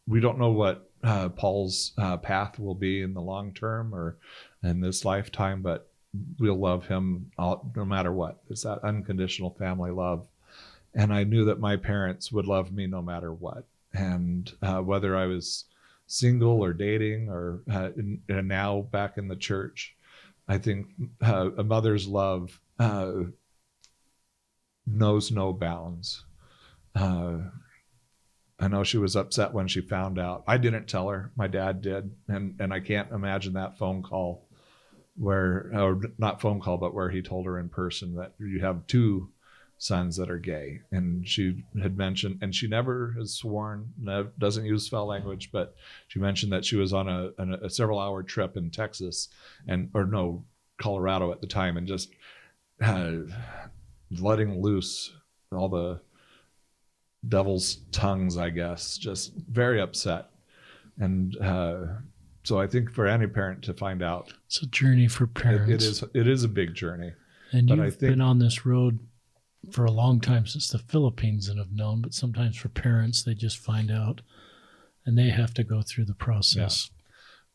[0.08, 4.18] we don't know what uh, Paul's uh, path will be in the long term or
[4.64, 5.90] in this lifetime, but
[6.40, 8.42] we'll love him all, no matter what.
[8.50, 10.28] It's that unconditional family love.
[10.94, 13.66] And I knew that my parents would love me no matter what.
[13.94, 15.66] And uh, whether I was
[16.08, 19.96] single or dating or uh, in, and now back in the church,
[20.48, 20.88] I think
[21.22, 23.14] uh, a mother's love uh,
[24.86, 26.26] knows no bounds.
[26.94, 27.38] Uh,
[28.60, 30.44] I know she was upset when she found out.
[30.48, 31.32] I didn't tell her.
[31.36, 34.48] My dad did, and and I can't imagine that phone call,
[35.18, 38.88] where or not phone call, but where he told her in person that you have
[38.88, 39.30] two
[39.78, 43.92] sons that are gay, and she had mentioned, and she never has sworn,
[44.38, 45.76] doesn't use foul language, but
[46.08, 47.32] she mentioned that she was on a,
[47.64, 49.28] a several hour trip in Texas,
[49.68, 50.44] and or no,
[50.78, 52.12] Colorado at the time, and just
[52.84, 53.12] uh,
[54.20, 55.14] letting loose
[55.52, 56.00] all the
[57.28, 60.30] devil's tongues, I guess, just very upset.
[61.00, 61.86] And uh,
[62.44, 65.70] so I think for any parent to find out, it's a journey for parents.
[65.70, 67.14] it, it is it is a big journey.
[67.52, 69.00] And but you've think, been on this road
[69.72, 73.34] for a long time since the Philippines and have known, but sometimes for parents they
[73.34, 74.22] just find out
[75.06, 76.90] and they have to go through the process.
[76.90, 76.98] Yeah.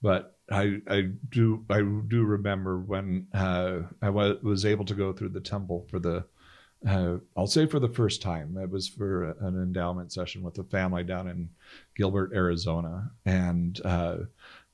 [0.03, 5.31] But I I do I do remember when uh, I was able to go through
[5.31, 6.25] the temple for the
[6.87, 8.57] uh, I'll say for the first time.
[8.59, 11.49] It was for an endowment session with a family down in
[11.97, 14.17] Gilbert, Arizona, and uh,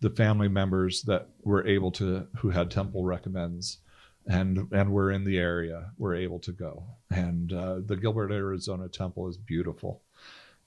[0.02, 3.78] the family members that were able to, who had temple recommends,
[4.26, 6.84] and and were in the area, were able to go.
[7.10, 10.02] And uh, the Gilbert, Arizona temple is beautiful.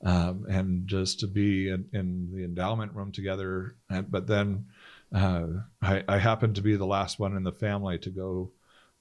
[0.04, 4.66] Um, and just to be in, in, the endowment room together, and, but then
[5.14, 5.48] uh,
[5.82, 8.52] I, I happened to be the last one in the family to go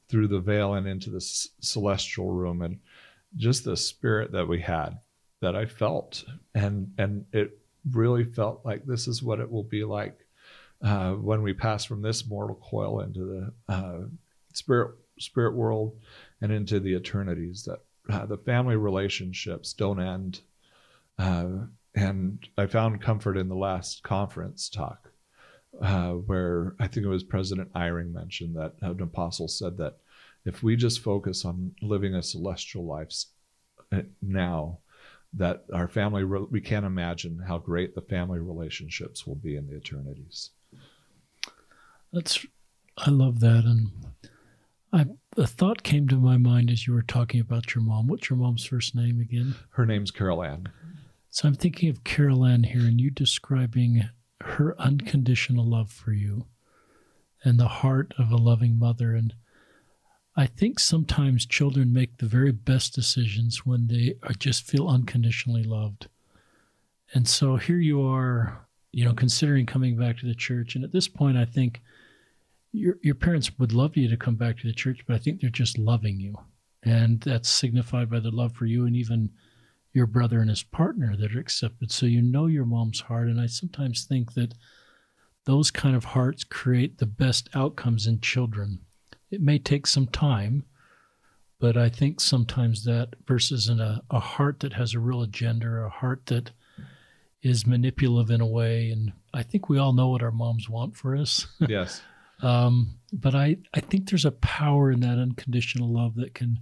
[0.09, 2.78] through the veil and into the celestial room and
[3.37, 4.99] just the spirit that we had
[5.41, 6.24] that I felt
[6.55, 7.59] and and it
[7.91, 10.24] really felt like this is what it will be like
[10.83, 14.01] uh, when we pass from this mortal coil into the uh,
[14.53, 15.97] spirit spirit world
[16.41, 17.79] and into the eternities that
[18.12, 20.41] uh, the family relationships don't end
[21.18, 21.47] uh,
[21.95, 25.11] and I found comfort in the last conference talk
[25.81, 29.99] uh, where I think it was President Eyring mentioned that an apostle said that
[30.45, 33.12] if we just focus on living a celestial life
[33.93, 34.79] uh, now,
[35.37, 39.77] that our family we can't imagine how great the family relationships will be in the
[39.77, 40.51] eternities.
[42.15, 42.47] That's
[42.97, 43.91] I love that, and
[44.93, 45.07] I
[45.37, 48.07] a thought came to my mind as you were talking about your mom.
[48.07, 49.57] What's your mom's first name again?
[49.71, 50.69] Her name's Carol Ann.
[51.31, 54.09] So I'm thinking of Carol Ann here, and you describing
[54.43, 56.47] her unconditional love for you
[57.43, 59.15] and the heart of a loving mother.
[59.15, 59.35] And
[60.37, 66.07] I think sometimes children make the very best decisions when they just feel unconditionally loved.
[67.12, 70.77] And so here you are, you know, considering coming back to the church.
[70.77, 71.81] And at this point, I think
[72.75, 75.41] your, your parents would love you to come back to the church, but I think
[75.41, 76.35] they're just loving you.
[76.83, 79.31] And that's signified by the love for you and even
[79.93, 81.93] your brother and his partner that are accepted.
[81.93, 83.29] So you know your mom's heart.
[83.29, 84.55] And I sometimes think that
[85.45, 88.81] those kind of hearts create the best outcomes in children.
[89.31, 90.64] It may take some time,
[91.61, 95.68] but I think sometimes that versus in a, a heart that has a real agenda,
[95.68, 96.51] a heart that
[97.41, 98.91] is manipulative in a way.
[98.91, 101.47] And I think we all know what our moms want for us.
[101.68, 102.03] Yes.
[102.45, 106.61] Um, but I, I think there's a power in that unconditional love that can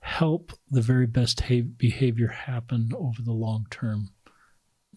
[0.00, 1.42] help the very best
[1.78, 4.10] behavior happen over the long term.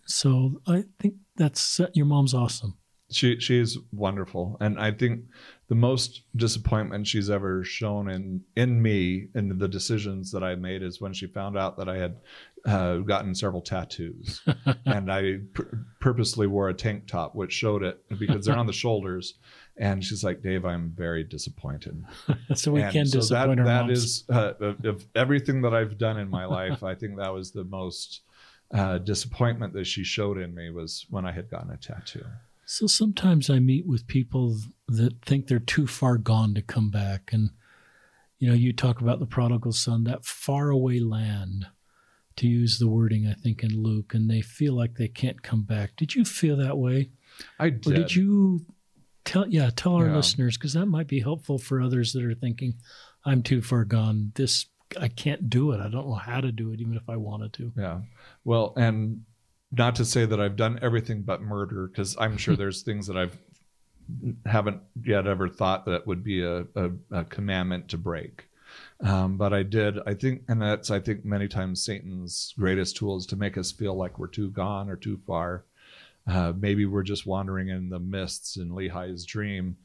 [0.05, 2.78] So I think that's your mom's awesome.
[3.11, 5.22] She she is wonderful, and I think
[5.67, 10.84] the most disappointment she's ever shown in in me and the decisions that I made
[10.84, 12.17] is when she found out that I had
[12.65, 14.41] uh, gotten several tattoos,
[14.86, 15.39] and I
[15.99, 19.36] purposely wore a tank top which showed it because they're on the shoulders,
[19.80, 22.03] and she's like, Dave, I'm very disappointed.
[22.53, 25.73] so we and can so disappoint that, our that is, uh, of, of, everything that
[25.73, 26.84] I've done in my life.
[26.84, 28.21] I think that was the most
[28.73, 32.25] uh, disappointment that she showed in me was when I had gotten a tattoo.
[32.65, 34.57] So sometimes I meet with people
[34.89, 37.32] that think they're too far gone to come back.
[37.32, 37.51] And,
[38.38, 41.67] you know, you talk about the prodigal son, that faraway land,
[42.36, 45.63] to use the wording, I think, in Luke, and they feel like they can't come
[45.63, 45.95] back.
[45.95, 47.11] Did you feel that way?
[47.57, 47.88] I did.
[47.88, 48.65] Or did you
[49.30, 50.15] tell, yeah, tell our yeah.
[50.15, 52.73] listeners, because that might be helpful for others that are thinking,
[53.23, 54.32] I'm too far gone.
[54.36, 54.65] This,
[54.99, 55.80] I can't do it.
[55.80, 57.71] I don't know how to do it, even if I wanted to.
[57.77, 57.99] Yeah.
[58.43, 59.21] Well, and
[59.71, 63.17] not to say that I've done everything but murder, because I'm sure there's things that
[63.17, 63.38] I've
[64.47, 68.49] haven't yet ever thought that would be a, a, a commandment to break.
[69.01, 69.99] Um, but I did.
[70.07, 73.71] I think, and that's I think many times Satan's greatest tool is to make us
[73.71, 75.65] feel like we're too gone or too far.
[76.28, 79.78] Uh, maybe we're just wandering in the mists in Lehi's dream.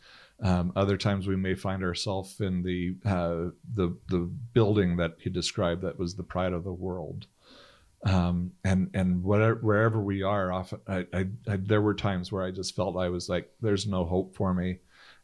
[0.42, 5.30] Um, other times we may find ourselves in the uh, the the building that he
[5.30, 7.26] described that was the pride of the world.
[8.04, 12.44] Um, and and whatever wherever we are, often I, I, I, there were times where
[12.44, 14.80] I just felt I was like, there's no hope for me,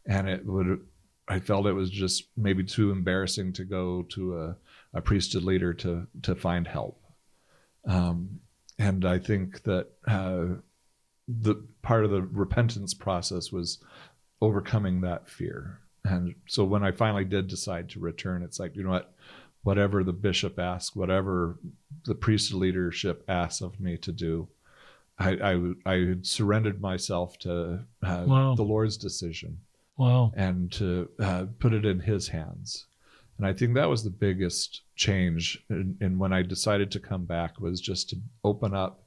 [0.07, 0.81] and it would
[1.29, 4.57] I felt it was just maybe too embarrassing to go to a,
[4.95, 7.03] a priesthood leader to to find help.
[7.87, 8.41] Um,
[8.79, 10.47] and I think that uh,
[11.39, 13.79] the part of the repentance process was
[14.41, 15.81] overcoming that fear.
[16.05, 19.13] And so when I finally did decide to return, it's like, you know what?
[19.63, 21.59] Whatever the bishop asks, whatever
[22.07, 24.49] the priesthood leadership asks of me to do,
[25.19, 25.31] I,
[25.87, 28.55] I, I surrendered myself to uh, wow.
[28.55, 29.59] the Lord's decision.
[29.99, 30.33] Wow.
[30.35, 32.87] And to uh, put it in his hands.
[33.37, 35.63] And I think that was the biggest change.
[35.69, 39.03] And when I decided to come back was just to open up,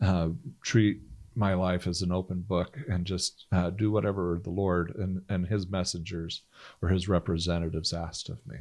[0.00, 0.30] uh,
[0.62, 1.00] treat
[1.34, 5.46] my life as an open book and just uh, do whatever the Lord and, and
[5.46, 6.42] his messengers
[6.80, 8.58] or his representatives asked of me.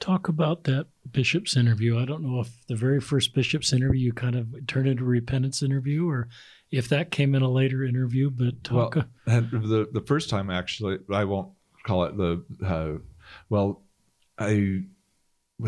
[0.00, 1.98] Talk about that bishop's interview.
[1.98, 5.06] I don't know if the very first bishop's interview you kind of turned into a
[5.06, 6.28] repentance interview or
[6.70, 8.96] if that came in a later interview, but talk.
[8.96, 11.52] Well, the the first time actually, I won't
[11.84, 12.44] call it the.
[12.64, 12.98] Uh,
[13.48, 13.82] well,
[14.38, 14.84] I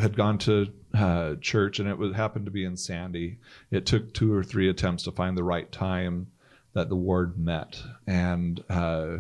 [0.01, 3.39] had gone to uh, church and it was happened to be in Sandy.
[3.71, 6.29] It took two or three attempts to find the right time
[6.75, 9.19] that the ward met, and uh,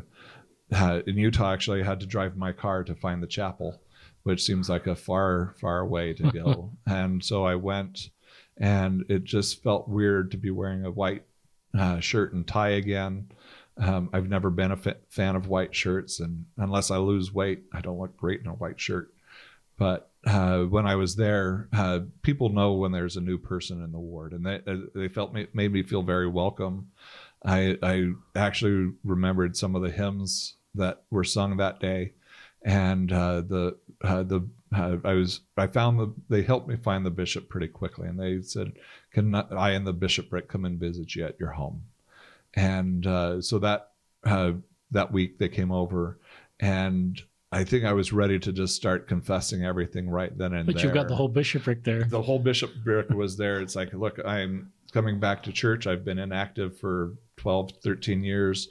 [1.06, 3.80] in Utah, actually, I had to drive my car to find the chapel,
[4.22, 6.72] which seems like a far, far way to go.
[6.86, 8.10] and so I went,
[8.56, 11.24] and it just felt weird to be wearing a white
[11.78, 13.28] uh, shirt and tie again.
[13.76, 17.64] Um, I've never been a fa- fan of white shirts, and unless I lose weight,
[17.72, 19.12] I don't look great in a white shirt.
[19.76, 23.90] But uh, when I was there, uh, people know when there's a new person in
[23.90, 26.92] the ward, and they uh, they felt me, made me feel very welcome.
[27.44, 32.12] I I actually remembered some of the hymns that were sung that day,
[32.62, 37.10] and uh, the uh, the I was I found the they helped me find the
[37.10, 38.72] bishop pretty quickly, and they said,
[39.12, 41.82] "Can I and the bishopric come and visit you at your home?"
[42.54, 43.90] And uh, so that
[44.24, 44.52] uh,
[44.90, 46.18] that week they came over,
[46.58, 47.20] and
[47.52, 50.80] I think I was ready to just start confessing everything right then and but there.
[50.80, 52.04] But you've got the whole bishopric there.
[52.04, 53.60] The whole bishopric was there.
[53.60, 55.86] It's like, look, I'm coming back to church.
[55.86, 58.68] I've been inactive for 12, 13 years,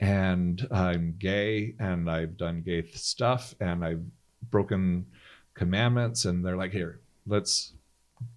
[0.00, 4.02] and I'm gay, and I've done gay stuff, and I've
[4.50, 5.06] broken
[5.54, 7.72] commandments and they're like here let's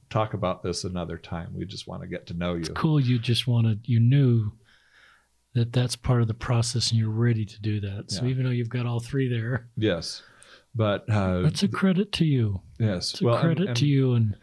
[0.10, 1.54] talk about this another time.
[1.54, 2.62] We just want to get to know you.
[2.62, 4.52] It's cool you just wanted you knew
[5.54, 8.12] that that's part of the process and you're ready to do that.
[8.12, 8.30] So yeah.
[8.30, 9.68] even though you've got all three there.
[9.76, 10.22] Yes.
[10.76, 12.62] But uh, that's a credit to you.
[12.80, 13.14] Yes.
[13.14, 14.36] It's a well, credit and, and, to you and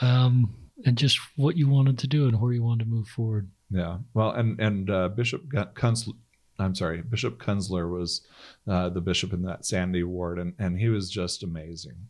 [0.00, 3.50] um and just what you wanted to do and where you wanted to move forward
[3.70, 5.42] yeah well and and uh, bishop
[5.74, 6.08] Kunz,
[6.58, 8.22] I'm sorry, Bishop Kunzler was
[8.66, 12.08] uh, the bishop in that Sandy ward, and, and he was just amazing.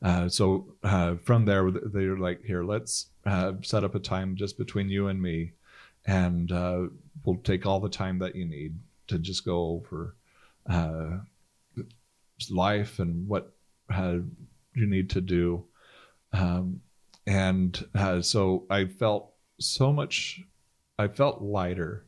[0.00, 4.36] Uh, so uh, from there, they were like, "Here, let's uh, set up a time
[4.36, 5.52] just between you and me,
[6.06, 6.86] and uh,
[7.24, 8.78] we'll take all the time that you need
[9.08, 10.14] to just go over
[10.70, 11.18] uh,
[12.50, 13.52] life and what
[13.90, 15.64] you need to do."
[16.32, 16.82] Um,
[17.26, 17.84] and
[18.22, 20.40] so I felt so much.
[20.98, 22.06] I felt lighter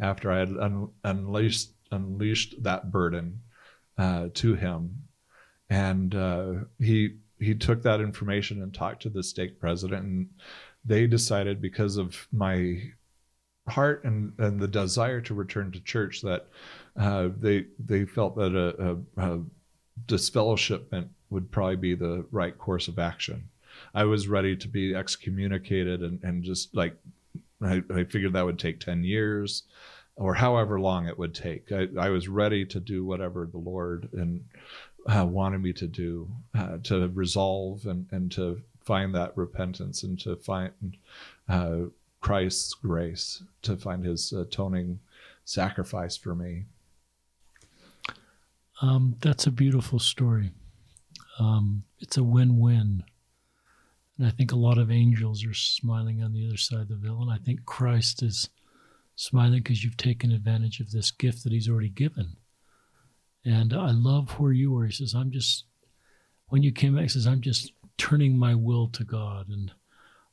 [0.00, 3.40] after I had un- unleashed unleashed that burden
[3.96, 5.04] uh, to him,
[5.70, 10.28] and uh, he he took that information and talked to the stake president, and
[10.84, 12.82] they decided because of my
[13.68, 16.46] heart and, and the desire to return to church that
[16.98, 19.42] uh, they they felt that a, a, a
[20.06, 23.48] disfellowshipment would probably be the right course of action.
[23.94, 26.96] I was ready to be excommunicated and, and just like
[27.62, 29.64] I, I figured that would take 10 years
[30.16, 31.72] or however long it would take.
[31.72, 34.44] I, I was ready to do whatever the Lord and
[35.06, 40.18] uh, wanted me to do uh, to resolve and, and to find that repentance and
[40.20, 40.96] to find
[41.48, 41.76] uh,
[42.20, 45.00] Christ's grace, to find his atoning
[45.44, 46.64] sacrifice for me.
[48.80, 50.50] Um, that's a beautiful story.
[51.38, 53.04] Um, it's a win win.
[54.18, 56.96] And I think a lot of angels are smiling on the other side of the
[56.96, 57.20] veil.
[57.20, 58.48] And I think Christ is
[59.16, 62.36] smiling because you've taken advantage of this gift that He's already given.
[63.44, 64.86] And I love where you were.
[64.86, 65.64] He says, I'm just,
[66.48, 69.48] when you came back, he says, I'm just turning my will to God.
[69.48, 69.72] And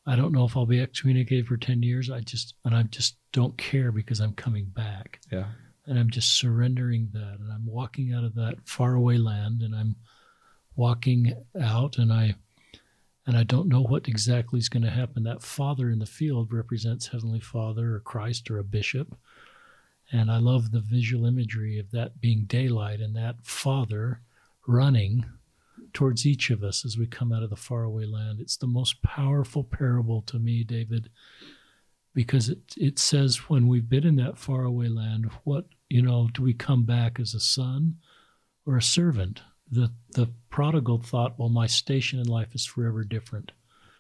[0.05, 2.09] I don't know if I'll be excommunicated for 10 years.
[2.09, 5.19] I just, and I just don't care because I'm coming back.
[5.31, 5.45] Yeah.
[5.85, 7.37] and I'm just surrendering that.
[7.39, 9.95] And I'm walking out of that faraway land and I'm
[10.75, 12.35] walking out and I
[13.27, 15.23] and I don't know what exactly is going to happen.
[15.23, 19.15] That father in the field represents Heavenly Father or Christ or a bishop.
[20.11, 24.21] And I love the visual imagery of that being daylight and that father
[24.67, 25.25] running
[25.93, 28.39] towards each of us as we come out of the faraway land.
[28.39, 31.09] It's the most powerful parable to me, David,
[32.13, 36.41] because it, it says when we've been in that faraway land, what, you know, do
[36.41, 37.97] we come back as a son
[38.65, 39.41] or a servant?
[39.71, 43.51] The, the prodigal thought, well, my station in life is forever different.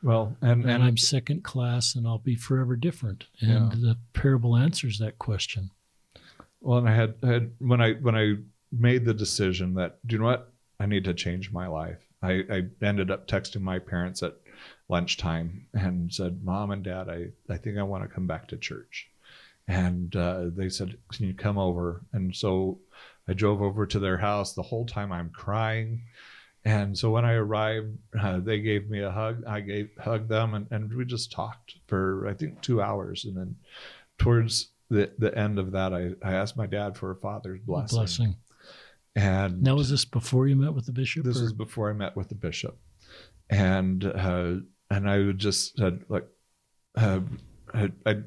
[0.03, 3.25] Well, and, And, and I'm second class and I'll be forever different.
[3.39, 3.69] And Yeah.
[3.79, 5.71] the parable answers that question.
[6.59, 8.35] Well, and I had, I had when I when I
[8.71, 11.99] made the decision that do you know what I need to change my life.
[12.23, 14.35] I, I ended up texting my parents at
[14.89, 18.57] lunchtime and said, "Mom and Dad, I I think I want to come back to
[18.57, 19.09] church."
[19.67, 22.79] And uh, they said, "Can you come over?" And so
[23.27, 24.53] I drove over to their house.
[24.53, 26.03] The whole time I'm crying.
[26.63, 29.43] And so when I arrived, uh, they gave me a hug.
[29.47, 33.25] I gave hugged them, and, and we just talked for I think two hours.
[33.25, 33.55] And then
[34.19, 37.97] towards the the end of that, I, I asked my dad for a father's blessing.
[37.97, 38.35] Blessing.
[39.15, 41.25] And Now, was this before you met with the bishop?
[41.25, 42.77] this or- was before I met with the bishop,
[43.49, 44.53] and uh,
[44.89, 46.27] and I would just said like,
[46.95, 47.21] uh,
[47.73, 48.17] I, I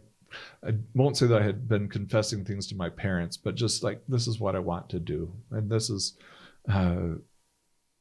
[0.67, 4.03] I won't say that I had been confessing things to my parents, but just like
[4.09, 6.17] this is what I want to do, and this is
[6.69, 7.17] uh,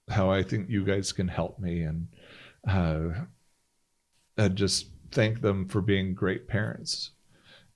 [0.10, 2.08] how I think you guys can help me, and
[2.68, 3.10] uh,
[4.38, 7.12] I just thank them for being great parents,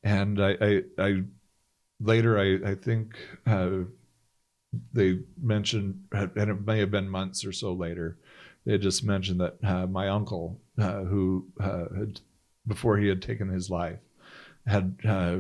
[0.04, 1.24] and I I, I
[2.00, 3.18] later I I think.
[3.46, 3.86] Uh,
[4.94, 8.18] they mentioned, and it may have been months or so later,
[8.66, 12.20] they just mentioned that uh, my uncle, uh, who uh, had,
[12.68, 13.98] before he had taken his life,
[14.68, 15.38] had uh,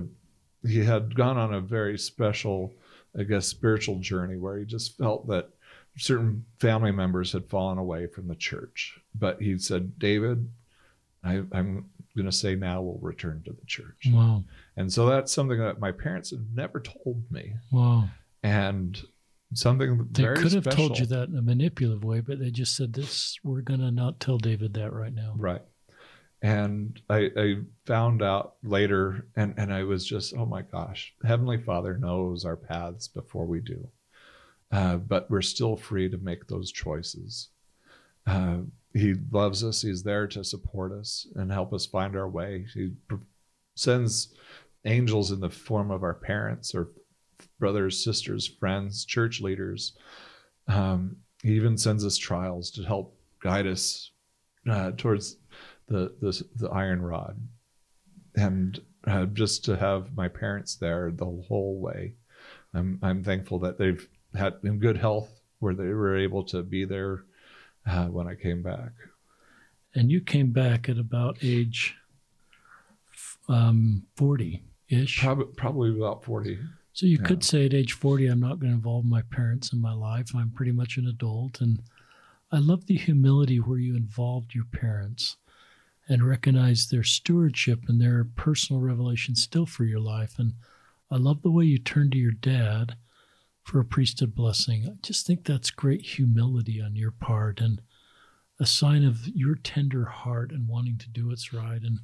[0.68, 2.74] he had gone on a very special,
[3.18, 5.50] I guess, spiritual journey where he just felt that
[5.98, 9.00] certain family members had fallen away from the church.
[9.14, 10.50] But he said, David,
[11.24, 14.08] I, I'm going to say now we'll return to the church.
[14.12, 14.44] Wow.
[14.76, 18.10] And so that's something that my parents had never told me Wow.
[18.44, 19.00] and
[19.54, 20.72] something They could have special.
[20.90, 23.38] told you that in a manipulative way, but they just said this.
[23.44, 25.34] We're gonna not tell David that right now.
[25.38, 25.62] right
[26.42, 31.58] and I, I found out later and, and i was just oh my gosh heavenly
[31.58, 33.88] father knows our paths before we do.
[34.72, 37.50] Uh, but we're still free to make those choices.
[38.26, 38.58] Uh,
[38.94, 39.82] he loves us.
[39.82, 42.66] He's there to support us and help us find our way.
[42.74, 42.92] He
[43.76, 44.34] sends
[44.86, 46.90] angels in the form of our parents or
[47.60, 49.94] brothers sisters friends church leaders.
[50.68, 54.12] Um, he even sends us trials to help guide us
[54.70, 55.38] uh, towards
[55.88, 57.40] the, the the iron rod,
[58.36, 62.14] and uh, just to have my parents there the whole way,
[62.74, 65.30] I'm I'm thankful that they've had in good health
[65.60, 67.24] where they were able to be there
[67.90, 68.92] uh, when I came back.
[69.96, 71.96] And you came back at about age
[73.50, 75.20] um, forty ish.
[75.22, 76.60] Probably probably about forty.
[76.94, 77.26] So you Yeah.
[77.28, 80.32] could say at age 40, I'm not going to involve my parents in my life.
[80.36, 81.62] I'm pretty much an adult.
[81.62, 81.84] And
[82.52, 85.38] I love the humility where you involved your parents
[86.10, 90.40] and recognize their stewardship and their personal revelation still for your life.
[90.40, 90.54] And
[91.12, 92.96] I love the way you turned to your dad
[93.64, 94.86] for a priesthood blessing.
[94.88, 97.82] I just think that's great humility on your part and
[98.60, 101.82] a sign of your tender heart and wanting to do what's right.
[101.82, 102.00] And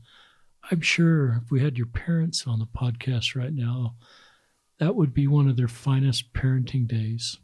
[0.69, 3.95] I'm sure if we had your parents on the podcast right now,
[4.79, 7.37] that would be one of their finest parenting days.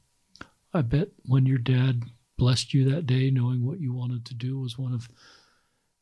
[0.74, 2.04] I bet when your dad
[2.38, 5.10] blessed you that day, knowing what you wanted to do, was one of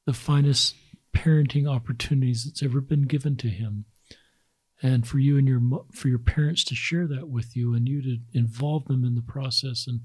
[0.08, 0.74] the finest
[1.14, 3.86] parenting opportunities that's ever been given to him.
[4.82, 5.60] And for you and your
[5.92, 9.22] for your parents to share that with you, and you to involve them in the
[9.22, 10.02] process, and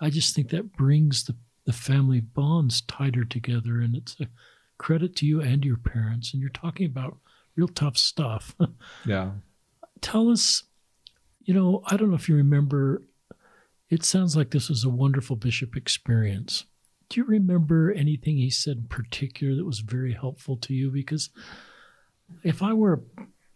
[0.00, 1.36] I just think that brings the
[1.66, 4.28] the family bonds tighter together, and it's a
[4.78, 6.32] credit to you and your parents.
[6.32, 7.18] And you're talking about
[7.56, 8.56] real tough stuff.
[9.06, 9.32] Yeah.
[10.00, 10.64] tell us,
[11.42, 13.02] you know, I don't know if you remember,
[13.90, 16.64] it sounds like this was a wonderful bishop experience.
[17.08, 20.90] Do you remember anything he said in particular that was very helpful to you?
[20.90, 21.30] Because
[22.42, 23.02] if I were,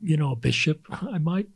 [0.01, 1.49] you know, a bishop, I might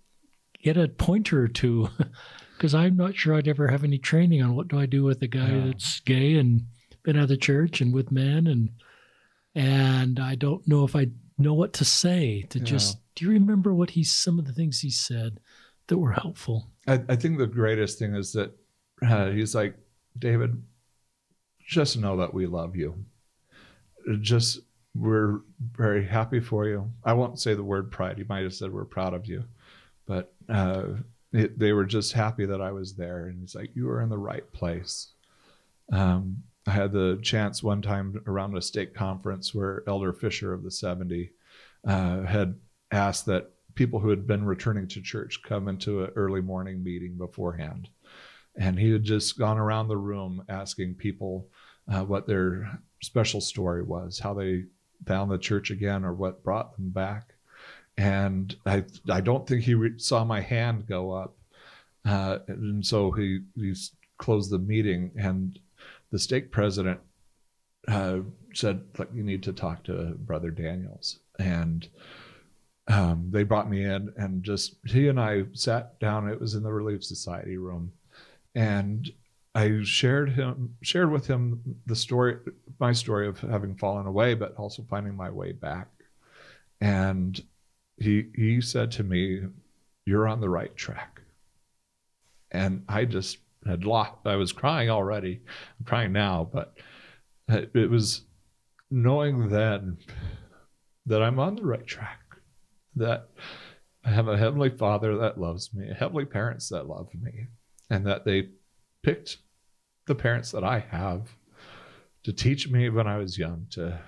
[0.62, 1.88] get a pointer or two
[2.56, 5.22] because I'm not sure I'd ever have any training on what do I do with
[5.22, 5.66] a guy Yeah.
[5.66, 6.66] that's gay and
[7.02, 8.70] been out of the church and with men and
[9.54, 12.64] and I don't know if I know what to say to Yeah.
[12.64, 15.40] just do you remember what he some of the things he said
[15.86, 16.68] that were helpful?
[16.86, 18.52] I, I think the greatest thing is that
[19.06, 19.76] uh, he's like,
[20.18, 20.62] David,
[21.66, 22.94] just know that we love you.
[24.20, 24.60] Just,
[24.94, 25.40] we're
[25.72, 26.90] very happy for you.
[27.04, 28.18] I won't say the word pride.
[28.18, 29.44] You might have said we're proud of you.
[30.06, 30.84] but uh,
[31.32, 33.26] it, they were just happy that I was there.
[33.26, 35.08] And he's like, "You were in the right place."
[35.92, 40.64] Um, I had the chance one time around a stake conference where Elder Fisher of
[40.64, 41.30] the 70
[41.86, 42.56] uh, had
[42.90, 47.16] asked that people who had been returning to church come into an early morning meeting
[47.16, 47.88] beforehand.
[48.58, 51.48] And he had just gone around the room asking people
[51.92, 54.64] uh, what their special story was, how they
[55.06, 57.34] found the church again, or what brought them back.
[57.98, 61.36] And I, I don't think he re- saw my hand go up.
[62.04, 63.74] Uh, and so he, he
[64.18, 65.58] closed the meeting, and
[66.10, 67.00] the stake president
[67.88, 68.18] uh,
[68.54, 71.18] said, like, you need to talk to Brother Daniels.
[71.38, 71.88] And
[72.88, 76.28] um, they brought me in, and just he and I sat down.
[76.28, 77.92] It was in the Relief Society room,
[78.56, 79.12] and
[79.54, 82.38] I shared him shared with him the story,
[82.80, 85.88] my story of having fallen away, but also finding my way back.
[86.80, 87.40] And
[87.98, 89.42] he he said to me,
[90.06, 91.22] "You're on the right track."
[92.50, 94.14] And I just had lost.
[94.24, 95.42] I was crying already.
[95.78, 96.76] I'm crying now, but
[97.48, 98.22] it was
[98.90, 99.98] knowing then
[101.06, 102.20] that I'm on the right track.
[102.94, 103.28] That
[104.04, 107.48] I have a heavenly Father that loves me, heavenly parents that love me,
[107.90, 108.50] and that they
[109.02, 109.38] picked
[110.06, 111.36] the parents that I have
[112.24, 113.98] to teach me when I was young to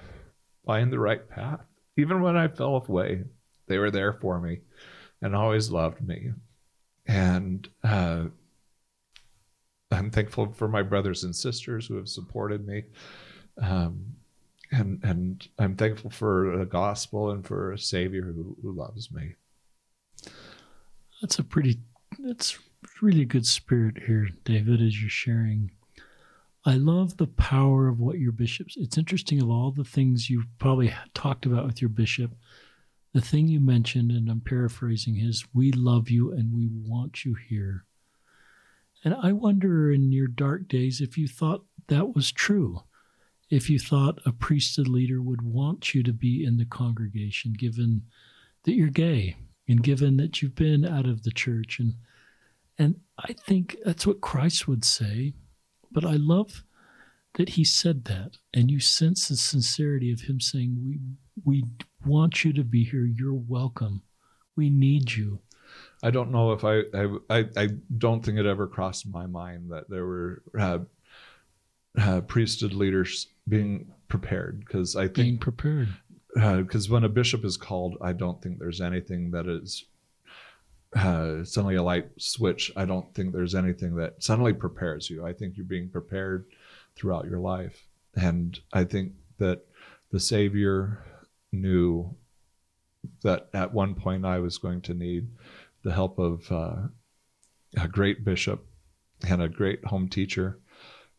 [0.66, 1.60] find the right path.
[1.96, 3.24] Even when I fell away,
[3.66, 4.60] they were there for me
[5.20, 6.32] and always loved me.
[7.06, 8.24] And uh,
[9.90, 12.84] I'm thankful for my brothers and sisters who have supported me.
[13.60, 14.16] Um,
[14.70, 19.34] and and I'm thankful for the gospel and for a savior who, who loves me.
[21.20, 21.78] That's a pretty
[22.18, 22.58] that's
[23.02, 25.70] really good spirit here, David, as you're sharing.
[26.64, 28.76] I love the power of what your bishops.
[28.76, 32.34] It's interesting of all the things you've probably talked about with your bishop.
[33.14, 37.34] The thing you mentioned, and I'm paraphrasing, is we love you and we want you
[37.34, 37.84] here.
[39.04, 42.82] And I wonder in your dark days if you thought that was true
[43.50, 48.02] if you thought a priesthood leader would want you to be in the congregation, given
[48.64, 49.36] that you're gay
[49.66, 51.78] and given that you've been out of the church.
[51.78, 51.94] And,
[52.78, 55.34] and I think that's what Christ would say.
[55.90, 56.64] But I love
[57.34, 58.32] that he said that.
[58.54, 60.98] And you sense the sincerity of him saying, We,
[61.44, 61.64] we
[62.04, 63.04] want you to be here.
[63.04, 64.02] You're welcome.
[64.56, 65.40] We need you.
[66.02, 66.82] I don't know if I,
[67.30, 67.68] I, I,
[67.98, 70.78] don't think it ever crossed my mind that there were uh,
[72.00, 75.88] uh, priesthood leaders being prepared because I think being prepared
[76.34, 79.84] because uh, when a bishop is called, I don't think there's anything that is
[80.96, 82.72] uh, suddenly a light switch.
[82.76, 85.26] I don't think there's anything that suddenly prepares you.
[85.26, 86.46] I think you're being prepared
[86.96, 89.66] throughout your life, and I think that
[90.10, 91.04] the Savior
[91.52, 92.14] knew
[93.22, 95.28] that at one point I was going to need
[95.82, 96.76] the help of uh,
[97.76, 98.66] a great bishop
[99.26, 100.58] and a great home teacher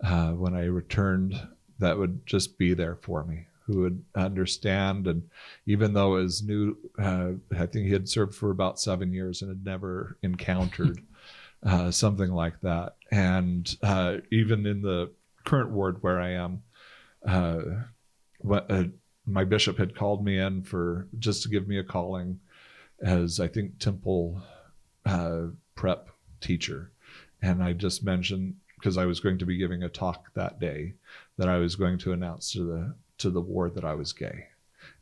[0.04, 1.40] uh, when I returned
[1.80, 5.06] that would just be there for me, who would understand.
[5.06, 5.30] And
[5.68, 9.50] even though as new, uh, I think he had served for about seven years and
[9.50, 11.00] had never encountered
[11.64, 12.96] uh, something like that.
[13.12, 15.12] And uh, even in the
[15.46, 16.64] current ward where I am,
[17.28, 17.62] uh,
[18.40, 18.86] what, uh,
[19.28, 22.40] my bishop had called me in for just to give me a calling
[23.02, 24.42] as I think temple
[25.06, 25.44] uh,
[25.76, 26.10] prep
[26.42, 26.92] teacher.
[27.44, 30.94] And I just mentioned because I was going to be giving a talk that day
[31.38, 34.46] that I was going to announce to the to the ward that I was gay.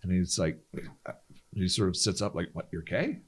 [0.03, 0.60] And he's like,
[1.53, 2.68] he sort of sits up like, "What?
[2.72, 3.19] You're gay?"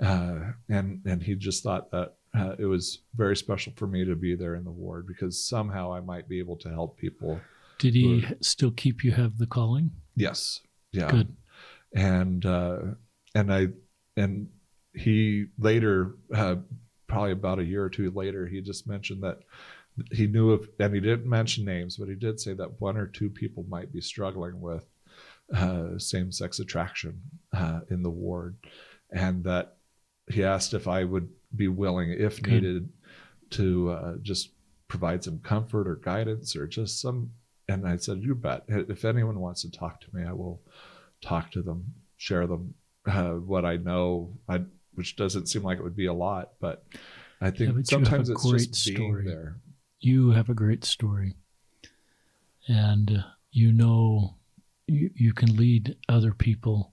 [0.00, 4.14] Uh, and and he just thought that uh, it was very special for me to
[4.14, 7.40] be there in the ward because somehow I might be able to help people.
[7.78, 9.90] Did he who, still keep you have the calling?
[10.14, 10.60] Yes.
[10.92, 11.10] Yeah.
[11.10, 11.36] Good.
[11.94, 12.78] And uh,
[13.34, 13.68] and I
[14.16, 14.48] and
[14.94, 16.56] he later, uh,
[17.06, 19.40] probably about a year or two later, he just mentioned that
[20.12, 23.06] he knew of, and he didn't mention names, but he did say that one or
[23.06, 24.84] two people might be struggling with
[25.54, 27.20] uh, same sex attraction
[27.52, 28.56] uh, in the ward.
[29.10, 29.76] And that
[30.28, 32.62] he asked if I would be willing, if Good.
[32.62, 32.88] needed,
[33.48, 34.50] to uh, just
[34.88, 37.30] provide some comfort or guidance or just some.
[37.68, 38.64] And I said, You bet.
[38.68, 40.60] If anyone wants to talk to me, I will
[41.20, 42.74] talk to them, share them
[43.06, 44.62] uh, what I know, I,
[44.94, 46.84] which doesn't seem like it would be a lot, but
[47.40, 48.96] I think yeah, sometimes it's just story.
[48.96, 49.56] being there
[50.00, 51.34] you have a great story.
[52.68, 54.36] And uh, you know
[54.86, 56.92] you, you can lead other people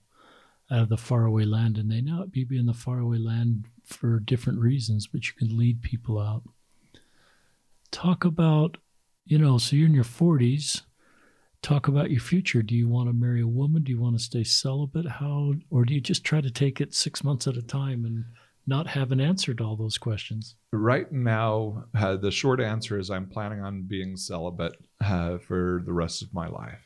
[0.70, 4.58] out of the faraway land and they not be in the faraway land for different
[4.60, 6.42] reasons but you can lead people out.
[7.90, 8.78] Talk about
[9.26, 10.82] you know so you're in your 40s
[11.64, 12.62] talk about your future.
[12.62, 13.82] Do you want to marry a woman?
[13.82, 15.08] Do you want to stay celibate?
[15.08, 18.26] How or do you just try to take it six months at a time and
[18.66, 20.56] not have an answer to all those questions?
[20.72, 25.92] Right now, uh, the short answer is I'm planning on being celibate uh, for the
[25.92, 26.82] rest of my life.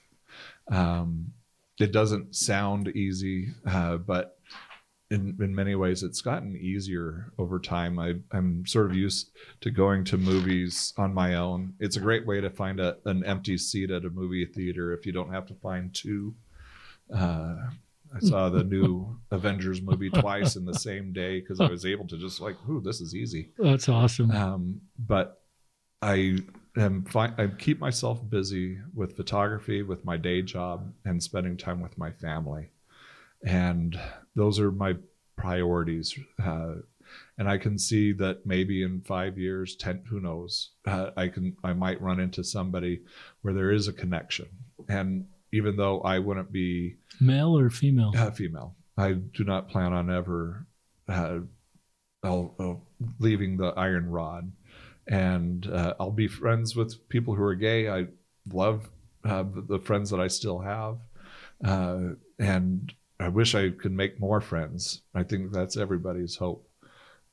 [0.70, 1.32] Um,
[1.78, 4.38] it doesn't sound easy, uh, but
[5.10, 7.98] in, in many ways it's gotten easier over time.
[7.98, 9.30] I, I'm sort of used
[9.60, 11.74] to going to movies on my own.
[11.80, 15.06] It's a great way to find a, an empty seat at a movie theater if
[15.06, 16.34] you don't have to find two.
[17.14, 17.56] Uh,
[18.23, 22.07] I saw the new Avengers movie twice in the same day because I was able
[22.09, 23.51] to just like, ooh, this is easy.
[23.59, 24.31] That's awesome.
[24.31, 25.40] Um, but
[26.03, 26.39] I
[26.77, 31.81] am fi- I keep myself busy with photography, with my day job, and spending time
[31.81, 32.70] with my family,
[33.45, 33.99] and
[34.35, 34.97] those are my
[35.36, 36.19] priorities.
[36.43, 36.74] Uh,
[37.39, 41.57] and I can see that maybe in five years, ten, who knows, uh, I can
[41.65, 43.01] I might run into somebody
[43.43, 44.47] where there is a connection,
[44.89, 49.92] and even though I wouldn't be male or female, uh, female, I do not plan
[49.92, 50.66] on ever
[51.08, 51.40] uh,
[52.22, 52.82] I'll, I'll
[53.18, 54.52] leaving the iron rod
[55.06, 57.88] and uh, I'll be friends with people who are gay.
[57.88, 58.08] I
[58.52, 58.90] love
[59.24, 60.98] uh, the friends that I still have,
[61.64, 65.02] uh, and I wish I could make more friends.
[65.14, 66.68] I think that's everybody's hope.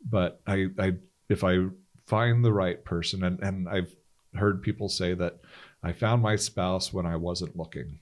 [0.07, 0.93] But I, I
[1.29, 1.67] if I
[2.07, 3.93] find the right person, and, and I've
[4.35, 5.39] heard people say that
[5.83, 7.99] I found my spouse when I wasn't looking,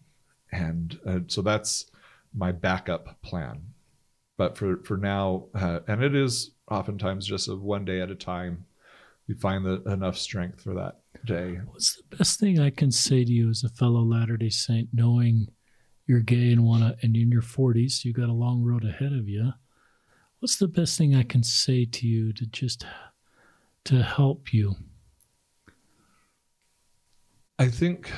[0.53, 1.85] and uh, so that's
[2.33, 3.61] my backup plan.
[4.37, 8.15] But for for now, uh, and it is oftentimes just a one day at a
[8.15, 8.65] time
[9.27, 11.59] you find the, enough strength for that day.
[11.65, 14.89] What's the best thing I can say to you as a fellow Latter Day Saint,
[14.91, 15.47] knowing
[16.07, 19.13] you're gay and wanna and you're in your 40s, you got a long road ahead
[19.13, 19.53] of you?
[20.39, 22.85] What's the best thing I can say to you to just
[23.85, 24.75] to help you?
[27.59, 28.11] I think.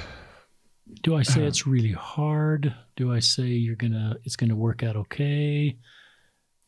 [1.01, 2.73] Do I say uh, it's really hard?
[2.95, 5.77] Do I say you're gonna it's gonna work out okay?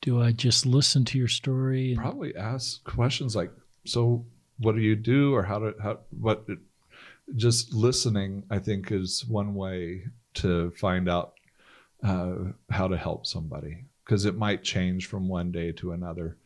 [0.01, 1.93] Do I just listen to your story?
[1.93, 3.51] And, probably ask questions like,
[3.85, 4.25] so
[4.59, 6.45] what do you do or how to how what
[7.35, 10.03] just listening i think is one way
[10.33, 11.33] to find out
[12.03, 12.35] uh,
[12.69, 16.37] how to help somebody because it might change from one day to another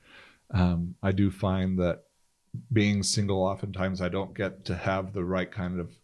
[0.51, 2.03] um, i do find that
[2.73, 5.95] being single oftentimes i don't get to have the right kind of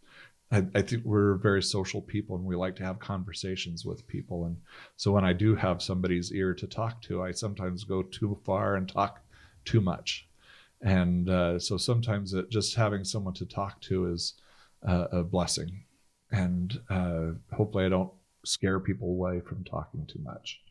[0.51, 4.45] I, I, think we're very social people and we like to have conversations with people.
[4.45, 4.57] And
[4.95, 8.75] so when i do have somebody's ear to talk to i sometimes go too far
[8.75, 9.21] and talk
[9.65, 10.27] too much.
[10.81, 14.35] And uh, so sometimes it, just having someone to talk to is
[14.87, 15.83] uh, a blessing.
[16.31, 18.11] And uh, hopefully i don't
[18.45, 20.61] scare people away from talking too much.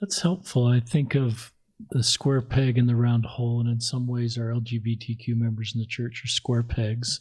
[0.00, 0.66] That's helpful.
[0.66, 1.52] I think of
[1.90, 5.80] the square peg in the round hole and in some ways our lgbtq members in
[5.80, 7.20] the church are square pegs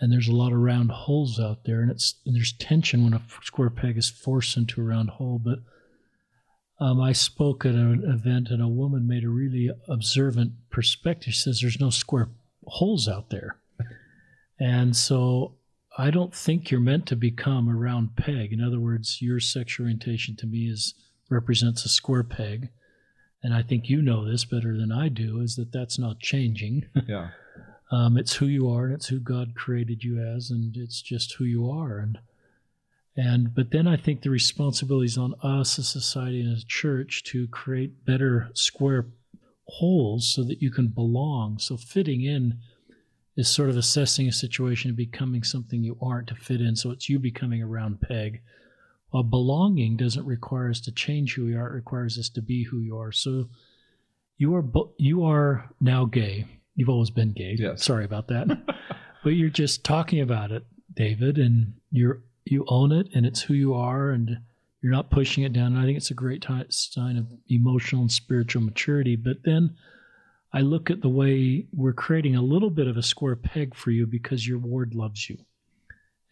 [0.00, 3.14] and there's a lot of round holes out there and it's and there's tension when
[3.14, 5.58] a square peg is forced into a round hole but
[6.80, 11.32] um, I spoke at an event and a woman made a really observant perspective.
[11.32, 12.30] She says there's no square
[12.66, 13.56] holes out there.
[14.58, 15.54] And so
[15.96, 18.52] I don't think you're meant to become a round peg.
[18.52, 20.94] In other words, your sexual orientation to me is
[21.30, 22.70] represents a square peg.
[23.42, 26.86] And I think you know this better than I do is that that's not changing.
[27.06, 27.30] Yeah.
[27.90, 31.34] um, it's who you are and it's who God created you as and it's just
[31.34, 31.98] who you are.
[31.98, 32.18] And
[33.16, 37.22] and but then I think the responsibility is on us, as society and a church,
[37.24, 39.06] to create better square
[39.68, 41.58] holes so that you can belong.
[41.58, 42.58] So fitting in
[43.36, 46.76] is sort of assessing a situation and becoming something you aren't to fit in.
[46.76, 48.42] So it's you becoming a round peg.
[49.10, 52.64] While belonging doesn't require us to change who we are, it requires us to be
[52.64, 53.12] who you are.
[53.12, 53.48] So
[54.38, 54.64] you are
[54.96, 56.46] you are now gay.
[56.74, 57.56] You've always been gay.
[57.58, 57.84] Yes.
[57.84, 58.48] Sorry about that.
[59.24, 60.64] but you're just talking about it,
[60.94, 64.38] David, and you're you own it and it's who you are and
[64.82, 65.68] you're not pushing it down.
[65.68, 69.16] And I think it's a great t- sign of emotional and spiritual maturity.
[69.16, 69.76] But then
[70.52, 73.90] I look at the way we're creating a little bit of a square peg for
[73.90, 75.38] you because your ward loves you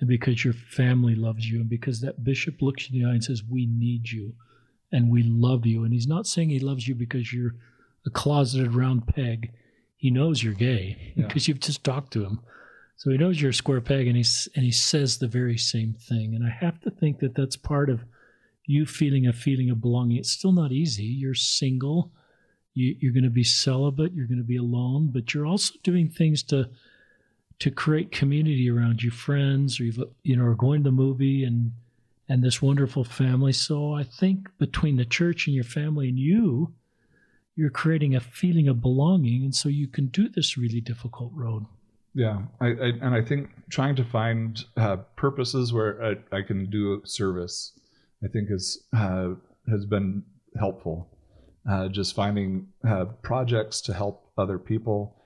[0.00, 3.14] and because your family loves you and because that bishop looks you in the eye
[3.14, 4.34] and says, We need you
[4.92, 5.84] and we love you.
[5.84, 7.54] And he's not saying he loves you because you're
[8.04, 9.52] a closeted round peg.
[10.02, 11.52] He knows you're gay because yeah.
[11.52, 12.40] you've just talked to him.
[12.96, 15.94] So he knows you're a square peg, and he's and he says the very same
[15.94, 16.34] thing.
[16.34, 18.04] And I have to think that that's part of
[18.66, 20.16] you feeling a feeling of belonging.
[20.16, 21.04] It's still not easy.
[21.04, 22.10] You're single.
[22.74, 24.12] You, you're going to be celibate.
[24.12, 26.68] You're going to be alone, but you're also doing things to
[27.60, 31.44] to create community around you, friends, or you you know, are going to the movie
[31.44, 31.70] and
[32.28, 33.52] and this wonderful family.
[33.52, 36.74] So I think between the church and your family and you,
[37.56, 41.64] you're creating a feeling of belonging, and so you can do this really difficult road.
[42.14, 46.68] Yeah, I, I, and I think trying to find uh, purposes where I, I, can
[46.68, 47.72] do service,
[48.22, 49.30] I think is uh,
[49.70, 50.22] has been
[50.58, 51.08] helpful.
[51.70, 55.16] uh, just finding uh, projects to help other people.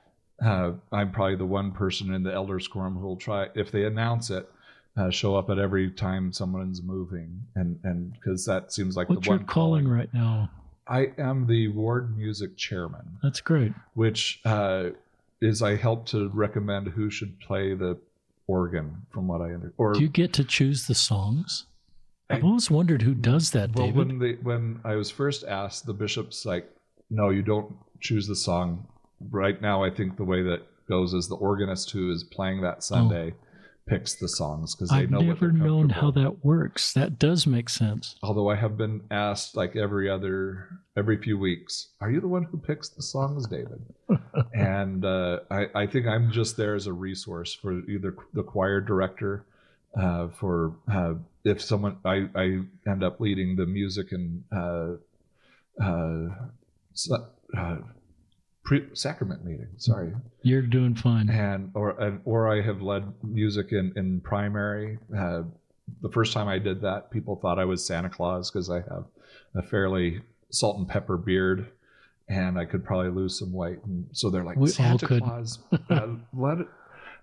[0.44, 3.84] Uh, I'm probably the one person in the elders quorum who will try if they
[3.84, 4.48] announce it.
[4.98, 9.26] Uh, show up at every time someone's moving, and and because that seems like What's
[9.26, 10.50] the your one calling right now?
[10.88, 13.72] I am the ward music chairman, That's great.
[13.94, 14.90] which uh,
[15.40, 17.98] is I help to recommend who should play the
[18.46, 19.72] organ, from what I understand.
[19.78, 21.66] Or Do you get to choose the songs?
[22.30, 23.96] I've I- always wondered who does that, well, David.
[24.08, 26.70] when they when I was first asked, the bishop's like,
[27.10, 28.86] "No, you don't choose the song."
[29.30, 32.82] Right now, I think the way that goes is the organist who is playing that
[32.84, 33.34] Sunday
[33.86, 34.96] picks the songs because they.
[34.96, 36.92] I've know what never known how that works.
[36.92, 38.16] That does make sense.
[38.22, 42.44] Although I have been asked like every other every few weeks, "Are you the one
[42.44, 43.82] who picks the songs, David?"
[44.54, 48.80] and uh, I, I think I'm just there as a resource for either the choir
[48.80, 49.46] director,
[49.98, 51.14] uh, for uh,
[51.44, 54.94] if someone I, I end up leading the music and uh,
[55.82, 56.28] uh,
[57.56, 57.76] uh,
[58.66, 59.68] pre- sacrament meeting.
[59.78, 60.12] Sorry,
[60.42, 61.30] You're doing fine.
[61.30, 64.98] and or and, or I have led music in in primary.
[65.16, 65.42] Uh,
[66.02, 69.04] the first time I did that, people thought I was Santa Claus because I have
[69.54, 70.20] a fairly
[70.50, 71.68] salt and pepper beard,
[72.28, 73.78] and I could probably lose some weight.
[73.84, 76.58] And so they're like, We Santa could." Claus uh, led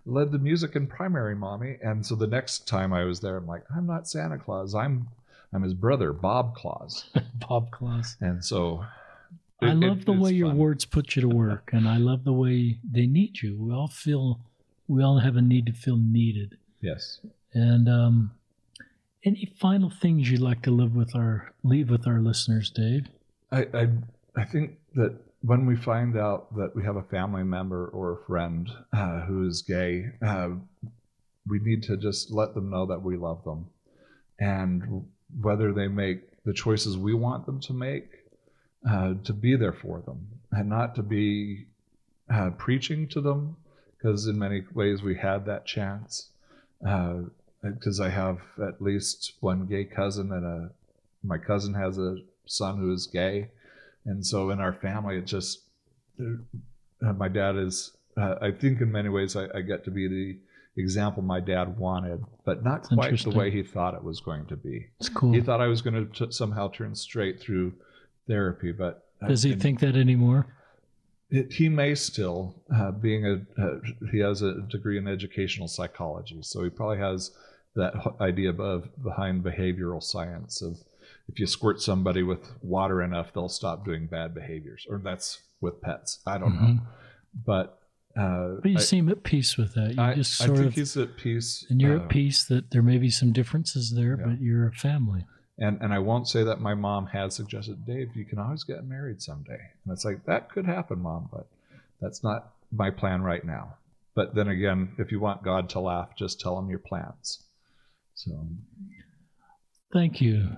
[0.06, 1.78] led the music in primary, mommy.
[1.82, 4.74] And so the next time I was there, I'm like, I'm not Santa Claus.
[4.76, 5.08] I'm
[5.54, 7.06] I'm his brother, Bob Claus.
[7.48, 8.16] Bob Claus.
[8.22, 8.84] And so
[9.70, 12.34] I love it- the way your words put you to work, and I love the
[12.34, 13.58] way they need you.
[13.58, 14.42] We all feel,
[14.88, 16.58] we all have a need to feel needed.
[16.82, 17.20] Yes.
[17.54, 18.32] And um,
[19.24, 23.08] any final things you'd like to live with our leave with our listeners, Dave?
[23.52, 23.88] I, I
[24.36, 28.26] I think that when we find out that we have a family member or a
[28.26, 30.50] friend uh, who is gay, uh,
[31.48, 33.68] we need to just let them know that we love them,
[34.40, 35.06] and
[35.42, 38.10] whether they make the choices we want them to make,
[38.90, 41.66] uh, to be there for them, and not to be
[42.34, 43.56] uh, preaching to them,
[43.98, 46.30] because in many ways we had that chance.
[46.82, 50.70] Because I have at least one gay cousin and a
[51.24, 53.50] my cousin has a son who is gay,
[54.06, 55.62] and so in our family, it just
[56.20, 57.92] uh, my dad is.
[58.16, 60.38] Uh, I think in many ways I, I get to be the
[60.82, 64.46] example my dad wanted, but not That's quite the way he thought it was going
[64.48, 64.88] to be.
[65.00, 65.34] It's cool.
[65.34, 67.74] He thought I was going to somehow turn straight through
[68.28, 70.48] therapy, but Does he think that anymore?
[71.30, 73.80] it, he may still, uh, being a uh,
[74.12, 77.32] he has a degree in educational psychology, so he probably has
[77.76, 80.78] that idea of behind behavioral science of
[81.28, 85.82] if you squirt somebody with water enough, they'll stop doing bad behaviors, or that's with
[85.82, 86.20] pets.
[86.28, 86.82] I don't know, Mhm.
[87.46, 87.80] but
[88.16, 89.96] uh, But you I, seem at peace with that.
[89.96, 92.44] You I, just I sort think of, he's at peace, and you're uh, at peace
[92.46, 94.26] that there may be some differences there, Yeah.
[94.28, 95.26] but you're a family.
[95.58, 98.86] And and I won't say that my mom had suggested, Dave, you can always get
[98.86, 99.60] married someday.
[99.86, 101.48] And it's like that could happen, mom, but
[102.02, 103.76] that's not my plan right now.
[104.16, 107.44] But then again, if you want God to laugh, just tell him your plans.
[108.16, 108.48] So
[109.92, 110.58] Thank you,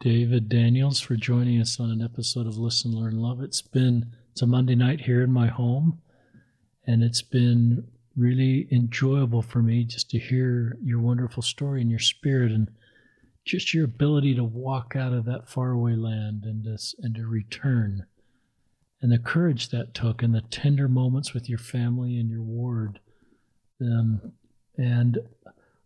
[0.00, 3.40] David Daniels, for joining us on an episode of Listen, Learn, Love.
[3.40, 6.00] It's been it's a Monday night here in my home,
[6.84, 7.86] and it's been
[8.16, 12.68] really enjoyable for me just to hear your wonderful story and your spirit and
[13.44, 18.06] just your ability to walk out of that faraway land and to, and to return
[19.00, 23.00] and the courage that took and the tender moments with your family and your ward
[23.80, 24.32] um,
[24.76, 25.18] and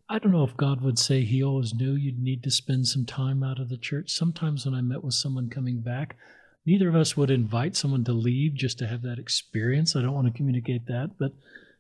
[0.09, 3.05] I don't know if God would say He always knew you'd need to spend some
[3.05, 4.13] time out of the church.
[4.13, 6.17] Sometimes when I met with someone coming back,
[6.65, 9.97] neither of us would invite someone to leave just to have that experience.
[9.97, 11.33] I don't want to communicate that, but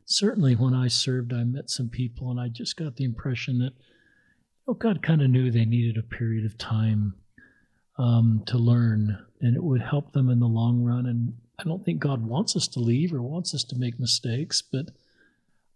[0.06, 3.74] certainly when I served, I met some people and I just got the impression that
[4.68, 7.14] oh, God kind of knew they needed a period of time
[7.98, 11.06] um, to learn and it would help them in the long run.
[11.06, 14.62] And I don't think God wants us to leave or wants us to make mistakes,
[14.62, 14.86] but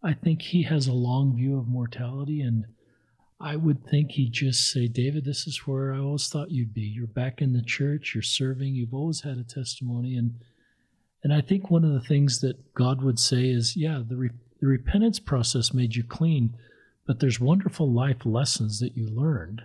[0.03, 2.65] I think he has a long view of mortality, and
[3.39, 6.83] I would think he'd just say, David, this is where I always thought you'd be.
[6.83, 10.17] You're back in the church, you're serving, you've always had a testimony.
[10.17, 10.37] And
[11.23, 14.31] and I think one of the things that God would say is, yeah, the, re-
[14.59, 16.57] the repentance process made you clean,
[17.07, 19.63] but there's wonderful life lessons that you learned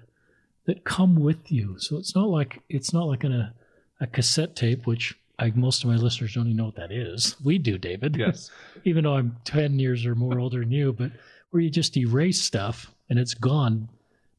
[0.65, 1.75] that come with you.
[1.79, 3.53] So it's not like it's not like in a,
[4.01, 7.35] a cassette tape, which I, most of my listeners don't even know what that is.
[7.43, 8.49] We do, David yes,
[8.83, 11.11] even though I'm 10 years or more older than you, but
[11.51, 13.89] where you just erase stuff and it's gone.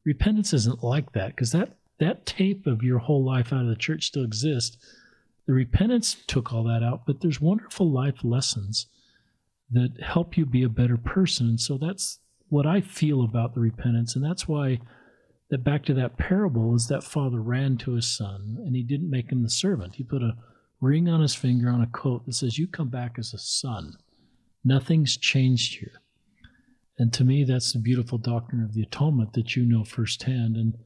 [0.05, 3.75] Repentance isn't like that because that, that tape of your whole life out of the
[3.75, 4.77] church still exists.
[5.45, 8.87] The repentance took all that out, but there's wonderful life lessons
[9.71, 11.47] that help you be a better person.
[11.47, 12.19] And so that's
[12.49, 14.15] what I feel about the repentance.
[14.15, 14.79] And that's why
[15.49, 19.09] that back to that parable is that father ran to his son and he didn't
[19.09, 19.95] make him the servant.
[19.95, 20.35] He put a
[20.81, 23.93] ring on his finger on a coat that says, You come back as a son.
[24.63, 26.01] Nothing's changed here.
[26.99, 30.55] And to me, that's the beautiful doctrine of the atonement that you know firsthand.
[30.57, 30.77] And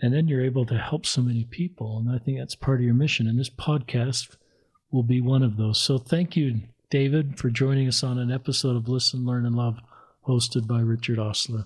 [0.00, 1.98] and then you're able to help so many people.
[1.98, 3.26] And I think that's part of your mission.
[3.26, 4.36] And this podcast
[4.92, 5.80] will be one of those.
[5.80, 6.60] So thank you,
[6.90, 9.78] David, for joining us on an episode of Listen, Learn, and Love,
[10.28, 11.64] hosted by Richard Ostler.